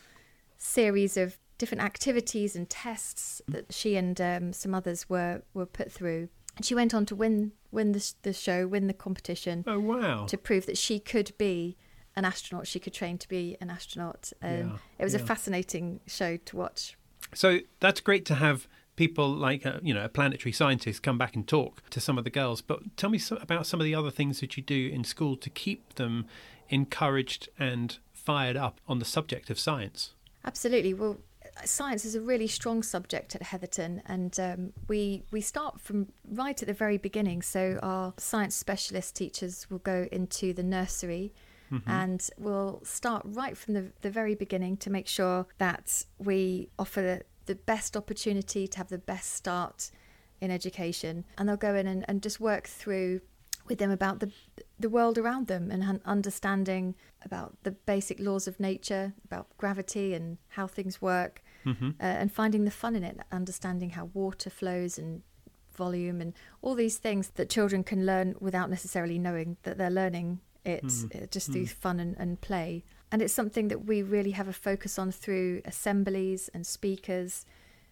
series 0.58 1.18
of 1.18 1.38
different 1.58 1.84
activities 1.84 2.56
and 2.56 2.70
tests 2.70 3.42
that 3.48 3.72
she 3.74 3.96
and 3.96 4.20
um, 4.20 4.54
some 4.54 4.74
others 4.74 5.10
were 5.10 5.42
were 5.54 5.66
put 5.66 5.92
through. 5.92 6.30
And 6.58 6.66
she 6.66 6.76
went 6.76 6.94
on 6.94 7.06
to 7.08 7.16
win 7.16 7.54
win 7.72 7.94
the, 7.94 8.14
the 8.24 8.34
show, 8.34 8.68
win 8.68 8.88
the 8.88 8.94
competition 8.94 9.64
Oh 9.68 9.80
wow! 9.80 10.26
to 10.26 10.38
prove 10.38 10.66
that 10.66 10.78
she 10.78 11.00
could 11.00 11.32
be 11.38 11.78
an 12.16 12.26
astronaut. 12.26 12.68
She 12.68 12.80
could 12.80 12.94
train 12.94 13.18
to 13.20 13.28
be 13.30 13.58
an 13.62 13.70
astronaut. 13.70 14.32
Um, 14.42 14.50
Yeah, 14.52 14.78
it 15.00 15.04
was 15.04 15.14
a 15.14 15.20
fascinating 15.20 16.02
show 16.08 16.38
to 16.38 16.56
watch. 16.58 16.98
So 17.34 17.60
that's 17.80 18.02
great 18.02 18.26
to 18.26 18.36
have 18.36 18.68
people 18.96 19.30
like 19.30 19.66
uh, 19.66 19.80
you 19.82 19.94
know 19.94 20.06
a 20.06 20.10
planetary 20.10 20.52
scientist 20.52 21.04
come 21.04 21.18
back 21.18 21.36
and 21.36 21.48
talk 21.48 21.88
to 21.90 22.00
some 22.00 22.18
of 22.18 22.24
the 22.24 22.30
girls. 22.30 22.62
But 22.62 22.98
tell 22.98 23.10
me 23.10 23.18
so, 23.18 23.38
about 23.38 23.66
some 23.66 23.80
of 23.80 23.86
the 23.86 23.96
other 23.96 24.12
things 24.12 24.40
that 24.40 24.58
you 24.58 24.64
do 24.64 24.90
in 24.92 25.04
school 25.04 25.36
to 25.38 25.50
keep 25.50 25.96
them 25.96 26.26
encouraged 26.70 27.50
and 27.60 27.98
fired 28.14 28.56
up 28.56 28.80
on 28.88 29.00
the 29.00 29.06
subject 29.06 29.50
of 29.50 29.60
science. 29.60 30.14
Absolutely. 30.46 30.94
Well, 30.94 31.18
science 31.66 32.06
is 32.06 32.16
a 32.16 32.22
really 32.22 32.48
strong 32.48 32.84
subject 32.84 33.36
at 33.36 33.44
Heatherton, 33.44 34.02
and 34.06 34.40
um, 34.40 34.74
we 34.88 35.24
we 35.32 35.42
start 35.42 35.80
from 35.80 36.08
right 36.30 36.62
at 36.62 36.68
the 36.68 36.74
very 36.74 36.98
beginning. 36.98 37.42
So 37.42 37.80
our 37.82 38.14
science 38.18 38.56
specialist 38.56 39.16
teachers 39.16 39.70
will 39.70 39.80
go 39.80 40.08
into 40.12 40.54
the 40.54 40.64
nursery. 40.64 41.34
And 41.86 42.30
we'll 42.38 42.82
start 42.84 43.24
right 43.26 43.56
from 43.56 43.76
the, 43.76 43.94
the 44.02 44.10
very 44.10 44.36
beginning 44.36 44.76
to 44.78 44.90
make 44.90 45.08
sure 45.08 45.48
that 45.58 46.04
we 46.18 46.68
offer 46.78 47.22
the, 47.54 47.62
best 47.72 47.98
opportunity 47.98 48.68
to 48.68 48.78
have 48.78 48.90
the 48.90 48.98
best 48.98 49.34
start 49.34 49.92
in 50.40 50.52
education. 50.52 51.26
And 51.38 51.48
they'll 51.48 51.58
go 51.58 51.76
in 51.76 51.88
and, 51.88 52.06
and 52.08 52.22
just 52.22 52.40
work 52.40 52.68
through 52.68 53.22
with 53.68 53.78
them 53.78 53.92
about 53.92 54.20
the 54.20 54.32
the 54.80 54.90
world 54.90 55.18
around 55.18 55.48
them 55.48 55.70
and 55.70 56.02
understanding 56.06 56.96
about 57.24 57.56
the 57.64 57.72
basic 57.72 58.20
laws 58.20 58.48
of 58.48 58.60
nature, 58.60 59.14
about 59.24 59.48
gravity 59.58 60.14
and 60.14 60.38
how 60.50 60.66
things 60.68 61.02
work, 61.02 61.44
uh, 62.00 62.04
and 62.04 62.32
finding 62.32 62.66
the 62.66 62.72
fun 62.72 62.96
in 62.96 63.04
it, 63.04 63.20
understanding 63.32 63.92
how 63.92 64.06
water 64.14 64.50
flows 64.50 64.98
and 64.98 65.22
volume 65.76 66.20
and 66.20 66.34
all 66.62 66.76
these 66.76 66.98
things 66.98 67.30
that 67.36 67.50
children 67.50 67.84
can 67.84 68.06
learn 68.06 68.36
without 68.40 68.70
necessarily 68.70 69.18
knowing 69.18 69.58
that 69.64 69.78
they're 69.78 69.90
learning 69.92 70.40
it 70.66 70.84
uh, 71.16 71.26
just 71.32 71.52
through 71.52 71.68
fun 71.68 72.00
and, 72.00 72.16
and 72.18 72.42
play. 72.42 72.84
And 73.12 73.22
it's 73.22 73.34
something 73.34 73.68
that 73.68 73.86
we 73.86 74.02
really 74.02 74.32
have 74.32 74.48
a 74.48 74.54
focus 74.54 74.98
on 74.98 75.12
through 75.12 75.62
assemblies 75.66 76.50
and 76.54 76.66
speakers, 76.66 77.46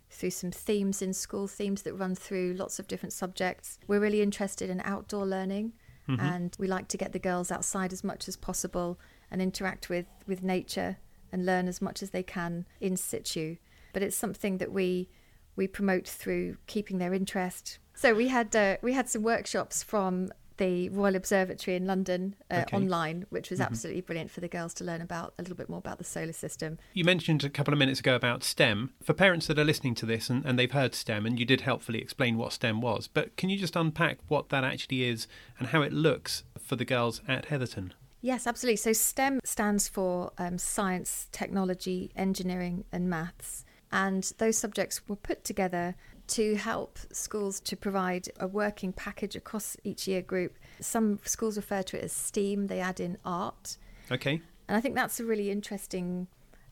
through 0.10 0.32
some 0.32 0.52
themes 0.52 1.02
in 1.02 1.14
school, 1.14 1.48
themes 1.48 1.82
that 1.84 1.94
run 1.94 2.16
through 2.16 2.54
lots 2.54 2.80
of 2.80 2.88
different 2.88 3.14
subjects. 3.14 3.80
We're 3.88 4.00
really 4.00 4.22
interested 4.22 4.70
in 4.70 4.82
outdoor 4.84 5.26
learning 5.26 5.74
and 6.18 6.56
we 6.58 6.68
like 6.68 6.88
to 6.88 6.98
get 6.98 7.12
the 7.12 7.20
girls 7.20 7.52
outside 7.52 7.94
as 7.94 8.04
much 8.04 8.28
as 8.28 8.36
possible 8.36 9.00
and 9.30 9.42
interact 9.42 9.90
with, 9.90 10.08
with 10.26 10.42
nature 10.42 10.98
and 11.32 11.46
learn 11.46 11.68
as 11.68 11.82
much 11.82 12.02
as 12.02 12.10
they 12.10 12.24
can 12.24 12.66
in 12.82 12.98
situ. 12.98 13.58
But 13.94 14.02
it's 14.02 14.16
something 14.16 14.58
that 14.58 14.72
we 14.72 15.10
we 15.56 15.68
promote 15.68 16.08
through 16.08 16.56
keeping 16.68 17.00
their 17.00 17.14
interest. 17.14 17.80
So 17.94 18.14
we 18.14 18.30
had 18.30 18.56
uh, 18.56 18.78
we 18.82 18.94
had 18.94 19.10
some 19.10 19.24
workshops 19.24 19.84
from 19.84 20.32
the 20.60 20.90
Royal 20.90 21.16
Observatory 21.16 21.76
in 21.76 21.88
London 21.88 22.36
uh, 22.52 22.64
Okay. 22.68 22.78
online, 22.78 23.26
which 23.30 23.50
was 23.50 23.60
absolutely 23.60 24.02
brilliant 24.02 24.30
for 24.30 24.42
the 24.42 24.48
girls 24.48 24.74
to 24.76 24.84
learn 24.84 25.02
about 25.02 25.34
a 25.40 25.42
little 25.42 25.58
bit 25.58 25.70
more 25.70 25.80
about 25.80 25.98
the 25.98 26.04
solar 26.04 26.34
system. 26.34 26.78
You 26.94 27.04
mentioned 27.04 27.44
a 27.44 27.50
couple 27.50 27.74
of 27.74 27.80
minutes 27.80 28.00
ago 28.02 28.14
about 28.16 28.44
STEM. 28.44 28.92
For 29.02 29.14
parents 29.14 29.48
that 29.48 29.58
are 29.58 29.64
listening 29.64 29.96
to 29.96 30.06
this 30.06 30.30
and, 30.30 30.46
and 30.46 30.60
they've 30.60 30.72
heard 30.72 30.94
STEM, 30.94 31.26
and 31.26 31.40
you 31.40 31.46
did 31.46 31.62
helpfully 31.62 32.00
explain 32.00 32.38
what 32.38 32.54
STEM 32.54 32.82
was, 32.82 33.08
but 33.08 33.36
can 33.38 33.50
you 33.50 33.58
just 33.58 33.76
unpack 33.76 34.20
what 34.28 34.50
that 34.50 34.64
actually 34.64 35.06
is 35.06 35.28
and 35.58 35.70
how 35.70 35.82
it 35.82 35.94
looks 35.94 36.44
for 36.62 36.76
the 36.76 36.86
girls 36.86 37.22
at 37.28 37.46
Heatherton? 37.46 37.94
Yes, 38.22 38.46
absolutely. 38.46 38.76
So 38.76 38.94
STEM 38.94 39.40
stands 39.46 39.88
for 39.88 40.34
um, 40.38 40.58
science, 40.58 41.30
technology, 41.32 42.12
engineering, 42.16 42.84
and 42.92 43.10
maths. 43.10 43.64
And 43.92 44.32
those 44.38 44.58
subjects 44.58 45.02
were 45.08 45.16
put 45.16 45.44
together 45.44 45.96
to 46.30 46.56
help 46.56 46.98
schools 47.12 47.60
to 47.62 47.76
provide 47.76 48.30
a 48.40 48.48
working 48.48 48.94
package 48.94 49.36
across 49.36 49.76
each 49.84 50.08
year 50.08 50.22
group. 50.22 50.58
Some 50.80 51.20
schools 51.24 51.58
refer 51.58 51.84
to 51.84 51.98
it 51.98 52.04
as 52.04 52.14
STEAM, 52.14 52.68
they 52.68 52.80
add 52.80 53.00
in 53.00 53.18
art. 53.26 53.78
Okay. 54.12 54.42
And 54.68 54.78
I 54.78 54.82
think 54.82 54.96
that's 54.96 55.20
a 55.20 55.26
really 55.26 55.52
interesting 55.52 56.28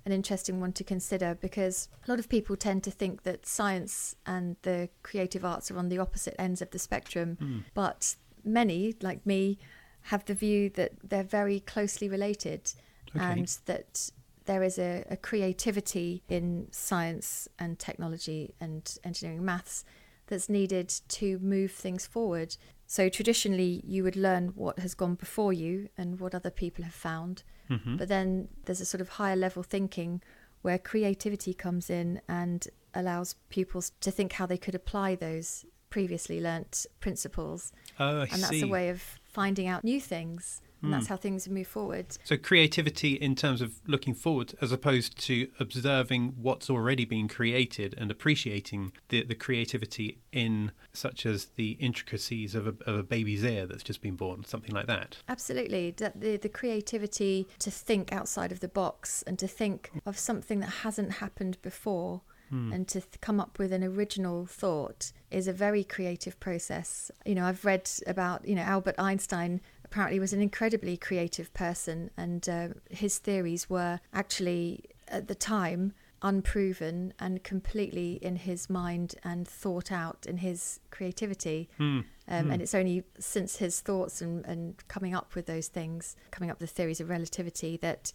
an 0.06 0.14
interesting 0.14 0.62
one 0.62 0.72
to 0.72 0.86
consider 0.86 1.38
because 1.42 1.90
a 2.08 2.10
lot 2.10 2.18
of 2.18 2.30
people 2.30 2.56
tend 2.56 2.82
to 2.82 2.90
think 2.90 3.24
that 3.24 3.46
science 3.46 4.16
and 4.26 4.56
the 4.62 4.88
creative 5.04 5.44
arts 5.44 5.70
are 5.70 5.78
on 5.78 5.90
the 5.90 6.00
opposite 6.00 6.34
ends 6.40 6.62
of 6.62 6.72
the 6.72 6.80
spectrum. 6.80 7.36
Hmm. 7.38 7.58
But 7.74 8.16
many, 8.46 8.96
like 9.02 9.26
me, 9.26 9.60
have 10.04 10.24
the 10.24 10.34
view 10.34 10.70
that 10.72 10.94
they're 11.04 11.24
very 11.24 11.60
closely 11.60 12.08
related 12.08 12.72
Okay. 13.16 13.26
and 13.26 13.48
that 13.66 14.10
there 14.48 14.63
is 14.63 14.80
a, 14.80 15.06
a 15.10 15.18
creativity 15.18 16.24
in 16.27 16.68
science 16.72 17.48
and 17.60 17.77
technology 17.77 18.56
and 18.60 18.98
engineering 19.04 19.46
maths 19.46 19.86
that's 20.27 20.50
needed 20.50 20.89
to 21.10 21.38
move 21.39 21.72
things 21.72 22.06
forward. 22.06 22.58
So 22.86 23.10
traditionally, 23.10 23.82
you 23.86 24.04
would 24.04 24.16
learn 24.16 24.50
what 24.56 24.80
has 24.80 24.94
gone 24.94 25.16
before 25.16 25.54
you 25.54 25.89
and 25.98 26.20
what 26.20 26.34
other 26.34 26.50
people 26.50 26.84
have 26.84 26.94
found. 26.94 27.44
Mm-hmm. 27.70 27.98
But 27.98 28.08
then 28.08 28.48
there's 28.66 28.82
a 28.82 28.86
sort 28.86 29.01
of 29.01 29.10
higher 29.10 29.36
level 29.36 29.63
thinking 29.63 30.22
where 30.62 30.77
creativity 30.77 31.54
comes 31.54 31.89
in 31.89 32.22
and 32.27 32.68
allows 32.94 33.36
pupils 33.50 33.92
to 34.01 34.12
think 34.12 34.34
how 34.34 34.46
they 34.46 34.58
could 34.58 34.75
apply 34.75 35.16
those 35.16 35.66
previously 35.89 36.42
learnt 36.42 36.86
principles. 37.00 37.72
Oh, 38.00 38.22
and 38.22 38.44
that's 38.44 38.62
a 38.62 38.68
way 38.68 38.89
of 38.89 39.01
finding 39.24 39.68
out 39.68 39.84
new 39.84 40.01
things. 40.01 40.62
And 40.82 40.94
that's 40.94 41.08
hmm. 41.08 41.14
how 41.14 41.18
things 41.18 41.50
move 41.50 41.68
forward. 41.68 42.18
So 42.24 42.38
creativity 42.38 43.14
in 43.14 43.36
terms 43.36 43.62
of 43.62 43.80
looking 43.88 44.14
forward, 44.14 44.54
as 44.62 44.72
opposed 44.72 45.18
to 45.26 45.48
observing 45.60 46.36
what's 46.40 46.70
already 46.70 47.06
been 47.06 47.28
created 47.28 47.96
and 47.98 48.12
appreciating 48.12 48.92
the, 49.10 49.24
the 49.24 49.36
creativity 49.36 50.20
in 50.32 50.72
such 50.94 51.26
as 51.26 51.46
the 51.56 51.72
intricacies 51.80 52.54
of 52.56 52.68
a, 52.68 52.76
of 52.86 52.98
a 53.00 53.04
baby's 53.04 53.44
ear 53.44 53.66
that's 53.66 53.84
just 53.84 54.02
been 54.02 54.16
born, 54.16 54.44
something 54.44 54.74
like 54.74 54.88
that. 54.88 55.18
Absolutely. 55.28 55.92
The, 55.92 56.38
the 56.42 56.50
creativity 56.50 57.48
to 57.60 57.72
think 57.72 58.12
outside 58.14 58.52
of 58.52 58.60
the 58.60 58.68
box 58.68 59.24
and 59.24 59.40
to 59.40 59.48
think 59.48 59.92
of 60.06 60.18
something 60.18 60.60
that 60.60 60.68
hasn't 60.68 61.14
happened 61.14 61.58
before 61.62 62.22
hmm. 62.50 62.72
and 62.72 62.88
to 62.88 63.02
th- 63.02 63.22
come 63.22 63.40
up 63.40 63.60
with 63.60 63.72
an 63.72 63.84
original 63.84 64.46
thought 64.46 65.12
is 65.32 65.48
a 65.48 65.54
very 65.54 65.84
creative 65.84 66.40
process. 66.40 67.12
You 67.26 67.36
know, 67.36 67.46
I've 67.46 67.66
read 67.66 67.90
about, 68.06 68.48
you 68.48 68.56
know, 68.56 68.62
Albert 68.62 68.96
Einstein 68.98 69.62
apparently 69.89 70.20
was 70.20 70.34
an 70.34 70.41
incredibly 70.41 70.98
creative 70.98 71.53
person 71.53 72.12
and 72.17 72.48
uh, 72.50 72.67
his 72.89 73.17
theories 73.17 73.70
were 73.70 74.00
actually 74.13 74.84
at 75.08 75.27
the 75.27 75.36
time 75.36 75.94
unproven 76.22 77.13
and 77.20 77.44
completely 77.44 78.13
in 78.22 78.36
his 78.36 78.70
mind 78.70 79.15
and 79.24 79.48
thought 79.48 79.91
out 79.91 80.25
in 80.27 80.38
his 80.38 80.79
creativity. 80.89 81.70
Um, 81.79 82.06
And 82.27 82.62
it's 82.62 82.75
only 82.75 83.03
since 83.20 83.58
his 83.58 83.79
thoughts 83.79 84.22
and, 84.22 84.44
and 84.46 84.75
coming 84.88 85.13
up 85.13 85.36
with 85.36 85.46
those 85.46 85.67
things, 85.67 86.15
coming 86.32 86.50
up 86.50 86.60
with 86.60 86.70
the 86.70 86.75
theories 86.75 87.00
of 87.00 87.10
relativity, 87.10 87.77
that 87.77 88.12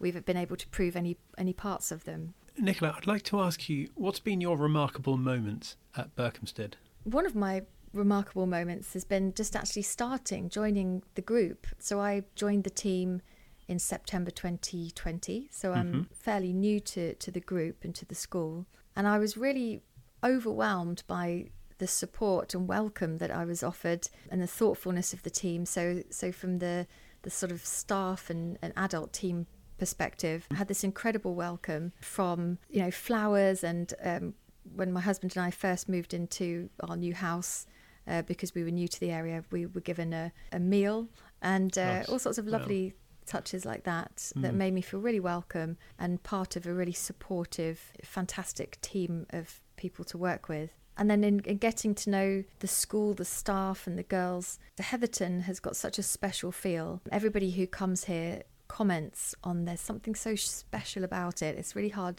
we've 0.00 0.24
been 0.24 0.36
able 0.36 0.56
to 0.56 0.66
prove 0.68 0.96
any 0.96 1.16
any 1.38 1.52
parts 1.52 1.92
of 1.92 2.04
them. 2.04 2.34
Nicola, 2.58 2.94
I'd 2.96 3.06
like 3.06 3.22
to 3.24 3.40
ask 3.40 3.68
you, 3.68 3.88
what's 3.94 4.20
been 4.20 4.40
your 4.40 4.56
remarkable 4.56 5.16
moment 5.16 5.76
at 5.96 6.16
Berkhamsted? 6.16 6.74
One 7.04 7.26
of 7.26 7.34
my 7.34 7.62
remarkable 7.92 8.46
moments 8.46 8.92
has 8.94 9.04
been 9.04 9.34
just 9.34 9.54
actually 9.54 9.82
starting, 9.82 10.48
joining 10.48 11.02
the 11.14 11.22
group. 11.22 11.66
So 11.78 12.00
I 12.00 12.24
joined 12.34 12.64
the 12.64 12.70
team 12.70 13.22
in 13.68 13.78
September 13.78 14.30
2020. 14.30 15.48
So 15.50 15.72
I'm 15.72 16.08
fairly 16.12 16.52
new 16.52 16.80
to, 16.80 17.14
to 17.14 17.30
the 17.30 17.40
group 17.40 17.84
and 17.84 17.94
to 17.94 18.04
the 18.04 18.14
school. 18.14 18.66
And 18.96 19.06
I 19.06 19.18
was 19.18 19.36
really 19.36 19.82
overwhelmed 20.24 21.02
by 21.06 21.50
the 21.78 21.86
support 21.88 22.54
and 22.54 22.68
welcome 22.68 23.18
that 23.18 23.30
I 23.30 23.44
was 23.44 23.62
offered 23.62 24.08
and 24.30 24.40
the 24.40 24.46
thoughtfulness 24.46 25.12
of 25.12 25.22
the 25.24 25.30
team. 25.30 25.66
So 25.66 26.02
so 26.10 26.30
from 26.30 26.58
the 26.58 26.86
the 27.22 27.30
sort 27.30 27.50
of 27.52 27.64
staff 27.64 28.30
and, 28.30 28.58
and 28.62 28.72
adult 28.76 29.12
team 29.12 29.46
perspective, 29.78 30.46
I 30.50 30.56
had 30.56 30.68
this 30.68 30.84
incredible 30.84 31.34
welcome 31.34 31.92
from 32.00 32.58
you 32.70 32.82
know 32.82 32.90
flowers 32.90 33.64
and 33.64 33.92
um, 34.04 34.34
when 34.76 34.92
my 34.92 35.00
husband 35.00 35.32
and 35.36 35.44
I 35.44 35.50
first 35.50 35.88
moved 35.88 36.14
into 36.14 36.70
our 36.80 36.96
new 36.96 37.14
house. 37.14 37.66
Uh, 38.06 38.22
because 38.22 38.54
we 38.54 38.64
were 38.64 38.70
new 38.70 38.88
to 38.88 38.98
the 39.00 39.10
area, 39.10 39.44
we 39.50 39.66
were 39.66 39.80
given 39.80 40.12
a, 40.12 40.32
a 40.50 40.58
meal 40.58 41.08
and 41.40 41.76
uh, 41.78 41.98
Nice. 41.98 42.08
all 42.08 42.18
sorts 42.18 42.38
of 42.38 42.46
lovely 42.46 42.94
touches 43.26 43.64
like 43.64 43.84
that 43.84 44.32
that 44.34 44.54
made 44.54 44.74
me 44.74 44.80
feel 44.80 44.98
really 44.98 45.20
welcome 45.20 45.76
and 45.98 46.20
part 46.24 46.56
of 46.56 46.66
a 46.66 46.74
really 46.74 46.92
supportive, 46.92 47.92
fantastic 48.02 48.80
team 48.80 49.26
of 49.30 49.60
people 49.76 50.04
to 50.06 50.18
work 50.18 50.48
with. 50.48 50.70
And 50.98 51.08
then 51.10 51.24
in, 51.24 51.40
in 51.40 51.56
getting 51.58 51.94
to 51.94 52.10
know 52.10 52.44
the 52.58 52.66
school, 52.66 53.14
the 53.14 53.24
staff, 53.24 53.86
and 53.86 53.96
the 53.96 54.02
girls, 54.02 54.58
the 54.76 54.82
Heatherton 54.82 55.42
has 55.42 55.60
got 55.60 55.76
such 55.76 55.98
a 55.98 56.02
special 56.02 56.52
feel. 56.52 57.00
Everybody 57.10 57.52
who 57.52 57.66
comes 57.66 58.04
here 58.04 58.42
comments 58.68 59.34
on 59.44 59.64
there's 59.64 59.80
something 59.80 60.14
so 60.14 60.34
special 60.34 61.04
about 61.04 61.40
it. 61.42 61.56
It's 61.56 61.76
really 61.76 61.90
hard 61.90 62.18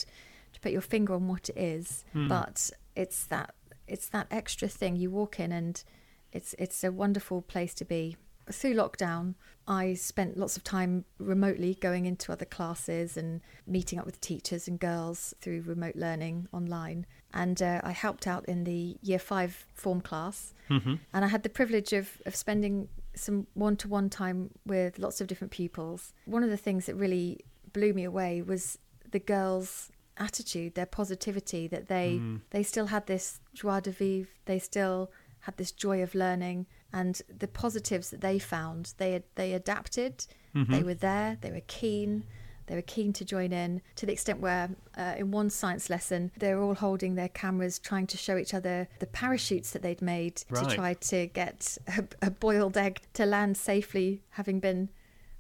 to 0.54 0.60
put 0.62 0.72
your 0.72 0.82
finger 0.82 1.14
on 1.14 1.28
what 1.28 1.50
it 1.50 1.58
is, 1.58 2.06
but 2.14 2.70
it's 2.96 3.26
that 3.26 3.54
it's 3.88 4.08
that 4.10 4.28
extra 4.32 4.68
thing. 4.68 4.96
You 4.96 5.12
walk 5.12 5.40
in 5.40 5.52
and 5.52 5.84
it's 6.32 6.56
it's 6.60 6.84
a 6.84 6.92
wonderful 6.92 7.42
place 7.42 7.74
to 7.76 7.86
be. 7.86 8.18
through 8.52 8.74
lockdown, 8.74 9.36
I 9.68 9.94
spent 9.94 10.38
lots 10.38 10.58
of 10.58 10.64
time 10.64 11.06
remotely 11.18 11.76
going 11.76 12.06
into 12.06 12.32
other 12.32 12.46
classes 12.46 13.16
and 13.16 13.42
meeting 13.66 14.00
up 14.00 14.06
with 14.06 14.20
teachers 14.20 14.68
and 14.68 14.80
girls 14.80 15.34
through 15.40 15.62
remote 15.62 15.96
learning 15.96 16.48
online. 16.52 17.06
And 17.34 17.62
uh, 17.62 17.82
I 17.84 17.92
helped 17.92 18.28
out 18.28 18.46
in 18.46 18.64
the 18.66 18.98
year 19.02 19.20
five 19.20 19.66
form 19.74 20.02
class. 20.02 20.54
Mm-hmm. 20.70 20.96
And 21.14 21.26
I 21.26 21.28
had 21.28 21.44
the 21.44 21.50
privilege 21.50 21.94
of, 21.94 22.22
of 22.26 22.36
spending 22.36 22.90
some 23.16 23.48
one 23.54 23.78
to 23.78 23.88
one 23.88 24.10
time 24.10 24.50
with 24.66 25.00
lots 25.00 25.22
of 25.22 25.28
different 25.28 25.52
pupils. 25.52 26.14
One 26.26 26.44
of 26.44 26.50
the 26.50 26.58
things 26.58 26.86
that 26.88 26.96
really 26.96 27.40
blew 27.72 27.94
me 27.94 28.04
away 28.04 28.42
was 28.42 28.78
the 29.10 29.20
girls' 29.20 29.92
attitude, 30.18 30.76
their 30.76 30.86
positivity, 30.86 31.68
that 31.68 31.88
they, 31.88 32.20
Mm. 32.22 32.42
they 32.52 32.64
still 32.64 32.88
had 32.88 33.08
this 33.08 33.40
joie 33.54 33.80
de 33.80 33.92
vivre, 33.92 34.30
they 34.46 34.60
still 34.60 35.12
had 35.42 35.58
this 35.58 35.72
joy 35.72 36.02
of 36.02 36.16
learning 36.16 36.66
and 36.94 37.22
the 37.40 37.48
positives 37.48 38.10
that 38.12 38.22
they 38.22 38.40
found 38.40 38.94
they 38.98 39.22
they 39.36 39.54
adapted 39.54 40.26
Mm-hmm. 40.56 40.72
they 40.72 40.84
were 40.84 40.94
there 40.94 41.38
they 41.42 41.52
were 41.52 41.64
keen 41.68 42.24
they 42.68 42.76
were 42.76 42.82
keen 42.84 43.12
to 43.14 43.26
join 43.26 43.52
in 43.52 43.82
to 43.96 44.06
the 44.06 44.14
extent 44.14 44.40
where 44.40 44.70
uh, 44.98 45.16
in 45.18 45.32
one 45.32 45.50
science 45.50 45.90
lesson 45.90 46.32
they 46.38 46.54
were 46.54 46.62
all 46.62 46.76
holding 46.76 47.16
their 47.16 47.28
cameras 47.28 47.78
trying 47.80 48.08
to 48.08 48.16
show 48.18 48.38
each 48.38 48.54
other 48.54 48.88
the 49.00 49.08
parachutes 49.08 49.72
that 49.72 49.82
they'd 49.82 50.02
made 50.02 50.44
Right. 50.50 50.70
to 50.70 50.76
try 50.76 50.94
to 50.94 51.28
get 51.28 51.78
a, 51.88 52.06
a 52.28 52.32
boiled 52.32 52.78
egg 52.78 53.02
to 53.16 53.26
land 53.26 53.58
safely 53.58 54.22
having 54.30 54.60
been 54.62 54.90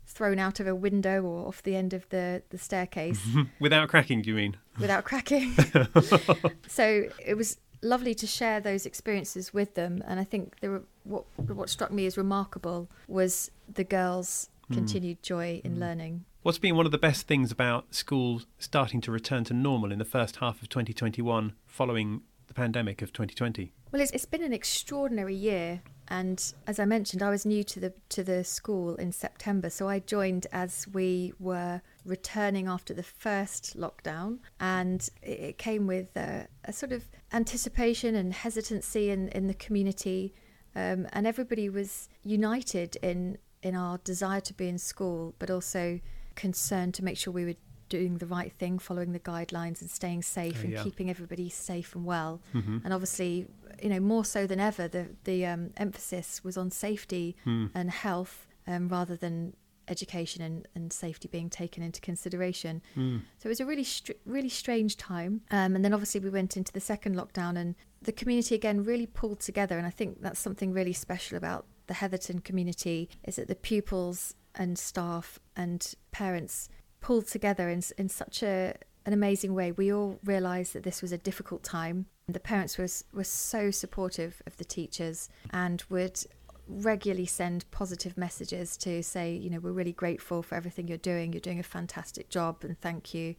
thrown 0.05 0.39
out 0.39 0.59
of 0.59 0.67
a 0.67 0.75
window 0.75 1.23
or 1.23 1.47
off 1.47 1.63
the 1.63 1.75
end 1.75 1.93
of 1.93 2.07
the, 2.09 2.43
the 2.49 2.57
staircase 2.57 3.25
Without 3.59 3.89
cracking, 3.89 4.21
do 4.21 4.29
you 4.29 4.35
mean? 4.35 4.57
without 4.79 5.03
cracking. 5.03 5.53
so 6.67 7.07
it 7.23 7.35
was 7.35 7.57
lovely 7.81 8.15
to 8.15 8.27
share 8.27 8.59
those 8.59 8.85
experiences 8.85 9.53
with 9.53 9.75
them, 9.75 10.03
and 10.07 10.19
I 10.19 10.23
think 10.23 10.59
there 10.61 10.71
were, 10.71 10.83
what 11.03 11.25
what 11.37 11.69
struck 11.69 11.91
me 11.91 12.05
as 12.05 12.17
remarkable 12.17 12.89
was 13.07 13.51
the 13.71 13.83
girls' 13.83 14.49
hmm. 14.67 14.75
continued 14.75 15.21
joy 15.21 15.61
in 15.63 15.73
hmm. 15.73 15.79
learning. 15.79 16.25
What's 16.41 16.57
been 16.57 16.75
one 16.75 16.85
of 16.85 16.91
the 16.91 16.97
best 16.97 17.25
things 17.25 17.51
about 17.51 17.93
schools 17.93 18.45
starting 18.57 18.99
to 19.01 19.11
return 19.11 19.45
to 19.45 19.53
normal 19.53 19.93
in 19.93 19.99
the 19.99 20.05
first 20.05 20.37
half 20.37 20.61
of 20.61 20.67
2021 20.67 21.53
following 21.65 22.21
the 22.47 22.53
pandemic 22.53 23.01
of 23.01 23.13
2020? 23.13 23.71
Well, 23.93 24.01
it's, 24.01 24.11
it's 24.11 24.25
been 24.25 24.43
an 24.43 24.51
extraordinary 24.51 25.35
year, 25.35 25.81
and 26.07 26.53
as 26.67 26.79
I 26.79 26.85
mentioned, 26.85 27.21
I 27.21 27.29
was 27.29 27.45
new 27.45 27.63
to 27.63 27.79
the 27.79 27.93
to 28.09 28.23
the 28.23 28.43
school 28.43 28.95
in 28.95 29.11
September, 29.11 29.69
so 29.69 29.87
I 29.87 29.99
joined 29.99 30.47
as 30.51 30.87
we 30.93 31.33
were 31.39 31.81
returning 32.05 32.67
after 32.67 32.93
the 32.93 33.03
first 33.03 33.77
lockdown, 33.77 34.39
and 34.59 35.09
it, 35.21 35.57
came 35.57 35.87
with 35.87 36.15
a, 36.17 36.47
a 36.65 36.73
sort 36.73 36.91
of 36.91 37.03
anticipation 37.31 38.15
and 38.15 38.33
hesitancy 38.33 39.09
in 39.09 39.29
in 39.29 39.47
the 39.47 39.53
community, 39.53 40.33
um, 40.75 41.07
and 41.13 41.25
everybody 41.25 41.69
was 41.69 42.09
united 42.23 42.97
in 42.97 43.37
in 43.61 43.75
our 43.75 43.97
desire 43.99 44.41
to 44.41 44.53
be 44.53 44.67
in 44.67 44.77
school, 44.77 45.33
but 45.39 45.49
also 45.49 45.99
concerned 46.35 46.93
to 46.95 47.03
make 47.03 47.17
sure 47.17 47.31
we 47.31 47.45
were 47.45 47.55
doing 47.89 48.17
the 48.17 48.25
right 48.25 48.51
thing, 48.53 48.79
following 48.79 49.11
the 49.11 49.19
guidelines 49.19 49.79
and 49.79 49.89
staying 49.89 50.21
safe 50.23 50.57
Oh, 50.59 50.63
and 50.63 50.73
yeah. 50.73 50.83
keeping 50.83 51.09
everybody 51.09 51.47
safe 51.47 51.95
and 51.95 52.05
well. 52.05 52.41
Mm-hmm. 52.53 52.79
And 52.83 52.93
obviously, 52.93 53.45
you 53.83 53.89
know, 53.89 53.99
more 53.99 54.25
so 54.25 54.47
than 54.47 54.59
ever, 54.59 54.87
the 54.87 55.05
the 55.25 55.45
um, 55.45 55.63
emphasis 55.77 56.43
was 56.43 56.57
on 56.57 56.71
safety 56.71 57.35
Hmm. 57.43 57.65
and 57.75 57.91
health 57.91 58.47
um, 58.65 58.87
rather 58.87 59.15
than 59.23 59.55
education 59.89 60.41
and, 60.41 60.67
and 60.75 60.93
safety 60.93 61.27
being 61.27 61.49
taken 61.49 61.83
into 61.83 61.99
consideration. 61.99 62.81
Hmm. 62.95 63.17
So 63.39 63.47
it 63.47 63.49
was 63.55 63.59
a 63.59 63.65
really 63.65 63.83
str- 63.83 64.21
really 64.25 64.49
strange 64.49 64.95
time. 64.95 65.41
Um, 65.51 65.75
and 65.75 65.83
then 65.83 65.93
obviously 65.93 66.21
we 66.21 66.29
went 66.29 66.55
into 66.55 66.71
the 66.71 66.79
second 66.79 67.15
lockdown, 67.15 67.57
and 67.57 67.75
the 68.01 68.13
community 68.13 68.55
again 68.55 68.83
really 68.85 69.05
pulled 69.05 69.41
together. 69.41 69.77
And 69.77 69.85
I 69.85 69.91
think 69.91 70.21
that's 70.21 70.39
something 70.39 70.71
really 70.71 70.93
special 70.93 71.37
about 71.37 71.65
the 71.87 71.95
Heatherton 71.95 72.39
community 72.39 73.09
is 73.27 73.35
that 73.35 73.49
the 73.49 73.55
pupils 73.55 74.35
and 74.55 74.79
staff 74.79 75.39
and 75.57 75.93
parents 76.11 76.69
pulled 77.01 77.27
together 77.27 77.67
in 77.69 77.81
in 77.97 78.07
such 78.07 78.41
a 78.43 78.75
an 79.05 79.11
amazing 79.11 79.53
way. 79.53 79.73
We 79.73 79.91
all 79.91 80.19
realised 80.23 80.71
that 80.73 80.83
this 80.83 81.01
was 81.01 81.11
a 81.11 81.17
difficult 81.17 81.63
time. 81.63 82.05
The 82.27 82.39
parents 82.39 82.77
was 82.77 83.03
were 83.13 83.25
so 83.25 83.69
supportive 83.69 84.41
of 84.47 84.55
the 84.57 84.63
teachers 84.63 85.29
and 85.49 85.83
would 85.89 86.19
regularly 86.67 87.25
send 87.25 87.69
positive 87.71 88.17
messages 88.17 88.77
to 88.77 89.03
say, 89.03 89.35
you 89.35 89.49
know, 89.49 89.59
we're 89.59 89.71
really 89.73 89.91
grateful 89.91 90.41
for 90.41 90.55
everything 90.55 90.87
you're 90.87 90.97
doing. 90.97 91.33
You're 91.33 91.41
doing 91.41 91.59
a 91.59 91.63
fantastic 91.63 92.29
job, 92.29 92.63
and 92.63 92.79
thank 92.79 93.13
you. 93.13 93.35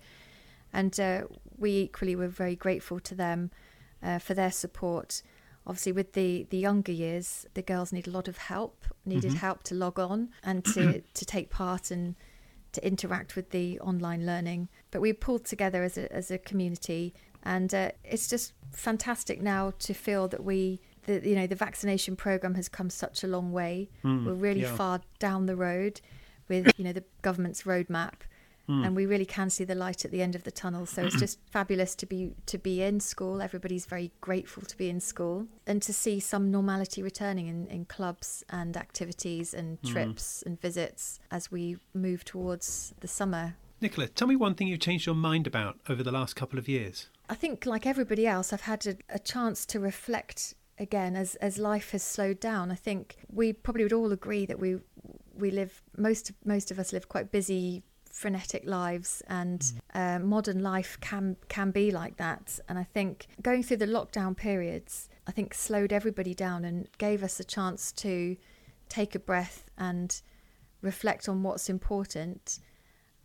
And 0.72 0.98
uh, 1.00 1.22
we 1.56 1.70
equally 1.78 2.14
were 2.14 2.28
very 2.28 2.56
grateful 2.56 3.00
to 3.00 3.14
them 3.14 3.50
uh, 4.02 4.18
for 4.18 4.34
their 4.34 4.50
support. 4.50 5.22
Obviously, 5.66 5.92
with 5.92 6.12
the, 6.12 6.46
the 6.50 6.58
younger 6.58 6.92
years, 6.92 7.46
the 7.54 7.62
girls 7.62 7.90
need 7.90 8.06
a 8.06 8.10
lot 8.10 8.28
of 8.28 8.36
help, 8.36 8.84
needed 9.06 9.32
Mhm. 9.32 9.36
help 9.36 9.62
to 9.62 9.74
log 9.74 9.98
on 9.98 10.28
and 10.42 10.62
to, 10.66 11.00
to 11.14 11.24
take 11.24 11.48
part 11.48 11.90
and 11.90 12.16
to 12.72 12.86
interact 12.86 13.34
with 13.34 13.48
the 13.50 13.80
online 13.80 14.26
learning. 14.26 14.68
But 14.90 15.00
we 15.00 15.14
pulled 15.14 15.46
together 15.46 15.82
as 15.84 15.96
a, 15.96 16.12
as 16.12 16.30
a 16.30 16.36
community, 16.36 17.14
and 17.44 17.72
uh, 17.72 17.92
it's 18.04 18.28
just 18.28 18.52
fantastic 18.76 19.40
now 19.40 19.72
to 19.80 19.94
feel 19.94 20.28
that 20.28 20.44
we, 20.44 20.80
the, 21.04 21.26
you 21.28 21.34
know, 21.34 21.46
the 21.46 21.54
vaccination 21.56 22.16
program 22.16 22.54
has 22.54 22.68
come 22.68 22.90
such 22.90 23.22
a 23.24 23.26
long 23.26 23.52
way. 23.52 23.90
Mm, 24.04 24.26
We're 24.26 24.34
really 24.34 24.62
yeah. 24.62 24.74
far 24.76 25.00
down 25.18 25.46
the 25.46 25.56
road 25.56 26.00
with, 26.48 26.70
you 26.76 26.84
know, 26.84 26.92
the 26.92 27.04
government's 27.22 27.62
roadmap 27.62 28.14
Mm. 28.66 28.86
and 28.86 28.96
we 28.96 29.04
really 29.04 29.26
can 29.26 29.50
see 29.50 29.64
the 29.64 29.74
light 29.74 30.06
at 30.06 30.10
the 30.10 30.22
end 30.22 30.34
of 30.34 30.44
the 30.44 30.50
tunnel. 30.50 30.86
So 30.86 31.04
it's 31.04 31.16
just 31.26 31.38
fabulous 31.50 31.94
to 31.96 32.06
be 32.06 32.32
to 32.46 32.56
be 32.56 32.80
in 32.80 32.98
school. 32.98 33.42
Everybody's 33.42 33.84
very 33.84 34.10
grateful 34.22 34.62
to 34.62 34.74
be 34.78 34.88
in 34.88 35.00
school 35.00 35.48
and 35.66 35.82
to 35.82 35.92
see 35.92 36.18
some 36.18 36.50
normality 36.50 37.02
returning 37.02 37.46
in, 37.46 37.66
in 37.66 37.84
clubs 37.84 38.42
and 38.48 38.74
activities 38.74 39.52
and 39.52 39.78
Mm. 39.82 39.92
trips 39.92 40.42
and 40.46 40.58
visits 40.58 41.20
as 41.30 41.52
we 41.52 41.76
move 41.92 42.24
towards 42.24 42.94
the 43.00 43.06
summer. 43.06 43.56
Nicola, 43.82 44.08
tell 44.08 44.28
me 44.28 44.34
one 44.36 44.54
thing 44.54 44.68
you've 44.68 44.80
changed 44.80 45.04
your 45.04 45.14
mind 45.14 45.46
about 45.46 45.78
over 45.90 46.02
the 46.02 46.12
last 46.12 46.34
couple 46.34 46.58
of 46.58 46.66
years. 46.66 47.10
I 47.28 47.34
think, 47.34 47.66
like 47.66 47.86
everybody 47.86 48.26
else, 48.26 48.52
I've 48.52 48.62
had 48.62 48.86
a, 48.86 48.96
a 49.08 49.18
chance 49.18 49.64
to 49.66 49.80
reflect 49.80 50.54
again 50.78 51.16
as 51.16 51.36
as 51.36 51.58
life 51.58 51.92
has 51.92 52.02
slowed 52.02 52.40
down. 52.40 52.70
I 52.70 52.74
think 52.74 53.16
we 53.32 53.52
probably 53.52 53.84
would 53.84 53.92
all 53.92 54.12
agree 54.12 54.46
that 54.46 54.58
we 54.58 54.76
we 55.34 55.50
live 55.50 55.82
most 55.96 56.32
most 56.44 56.70
of 56.70 56.78
us 56.78 56.92
live 56.92 57.08
quite 57.08 57.32
busy, 57.32 57.82
frenetic 58.10 58.64
lives, 58.66 59.22
and 59.28 59.72
uh, 59.94 60.18
modern 60.18 60.62
life 60.62 60.98
can 61.00 61.36
can 61.48 61.70
be 61.70 61.90
like 61.90 62.16
that. 62.16 62.60
And 62.68 62.78
I 62.78 62.84
think 62.84 63.26
going 63.42 63.62
through 63.62 63.78
the 63.78 63.86
lockdown 63.86 64.36
periods, 64.36 65.08
I 65.26 65.32
think 65.32 65.54
slowed 65.54 65.92
everybody 65.92 66.34
down 66.34 66.64
and 66.64 66.88
gave 66.98 67.22
us 67.22 67.40
a 67.40 67.44
chance 67.44 67.90
to 67.92 68.36
take 68.88 69.14
a 69.14 69.18
breath 69.18 69.70
and 69.78 70.20
reflect 70.82 71.28
on 71.28 71.42
what's 71.42 71.70
important. 71.70 72.60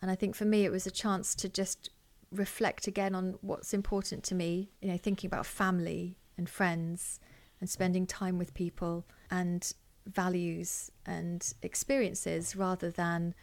And 0.02 0.10
I 0.10 0.16
think 0.16 0.36
for 0.36 0.46
me, 0.46 0.64
it 0.64 0.72
was 0.72 0.88
a 0.88 0.92
chance 0.92 1.36
to 1.36 1.50
just 1.50 1.90
reflect 2.32 2.88
again 2.88 3.16
on 3.16 3.38
what's 3.42 3.74
important 3.74 4.24
to 4.26 4.36
me, 4.36 4.72
you 4.82 4.90
know, 4.90 4.98
thinking 4.98 5.28
about 5.28 5.46
family 5.46 6.18
and 6.38 6.50
friends 6.50 7.20
and 7.60 7.70
spending 7.70 8.06
time 8.06 8.38
with 8.38 8.54
people 8.54 9.06
and 9.32 9.74
values 10.06 10.92
and 11.06 11.54
experiences 11.62 12.56
rather 12.56 12.90
than 12.90 13.34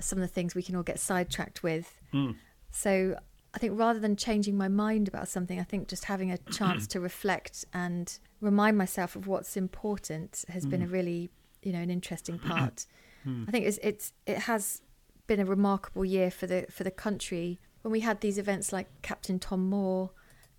some 0.00 0.18
of 0.18 0.22
the 0.22 0.32
things 0.32 0.54
we 0.54 0.62
can 0.62 0.76
all 0.76 0.82
get 0.82 0.98
sidetracked 0.98 1.62
with. 1.62 2.00
Mm. 2.12 2.36
So 2.70 3.16
I 3.54 3.58
think 3.58 3.78
rather 3.78 3.98
than 3.98 4.16
changing 4.16 4.56
my 4.56 4.68
mind 4.68 5.08
about 5.08 5.28
something, 5.28 5.58
I 5.58 5.62
think 5.62 5.88
just 5.88 6.04
having 6.04 6.30
a 6.30 6.36
chance 6.52 6.86
to 6.88 7.00
reflect 7.00 7.64
and 7.72 8.18
remind 8.40 8.76
myself 8.76 9.16
of 9.16 9.26
what's 9.26 9.56
important 9.56 10.44
has 10.50 10.66
been 10.66 10.82
a 10.82 10.84
hmm. 10.84 10.92
really, 10.92 11.30
you 11.62 11.72
know, 11.72 11.78
an 11.78 11.90
interesting 11.90 12.38
hmm. 12.38 12.48
part. 12.48 12.86
Hmm. 13.24 13.44
I 13.48 13.50
think 13.50 13.64
it's, 13.64 13.78
it's 13.82 14.12
it 14.26 14.40
has 14.40 14.82
been 15.26 15.40
a 15.40 15.46
remarkable 15.46 16.04
year 16.04 16.30
for 16.30 16.46
the 16.46 16.66
for 16.70 16.84
the 16.84 16.90
country 16.90 17.58
when 17.86 17.92
we 17.92 18.00
had 18.00 18.20
these 18.20 18.36
events 18.36 18.72
like 18.72 18.88
Captain 19.02 19.38
Tom 19.38 19.70
Moore 19.70 20.10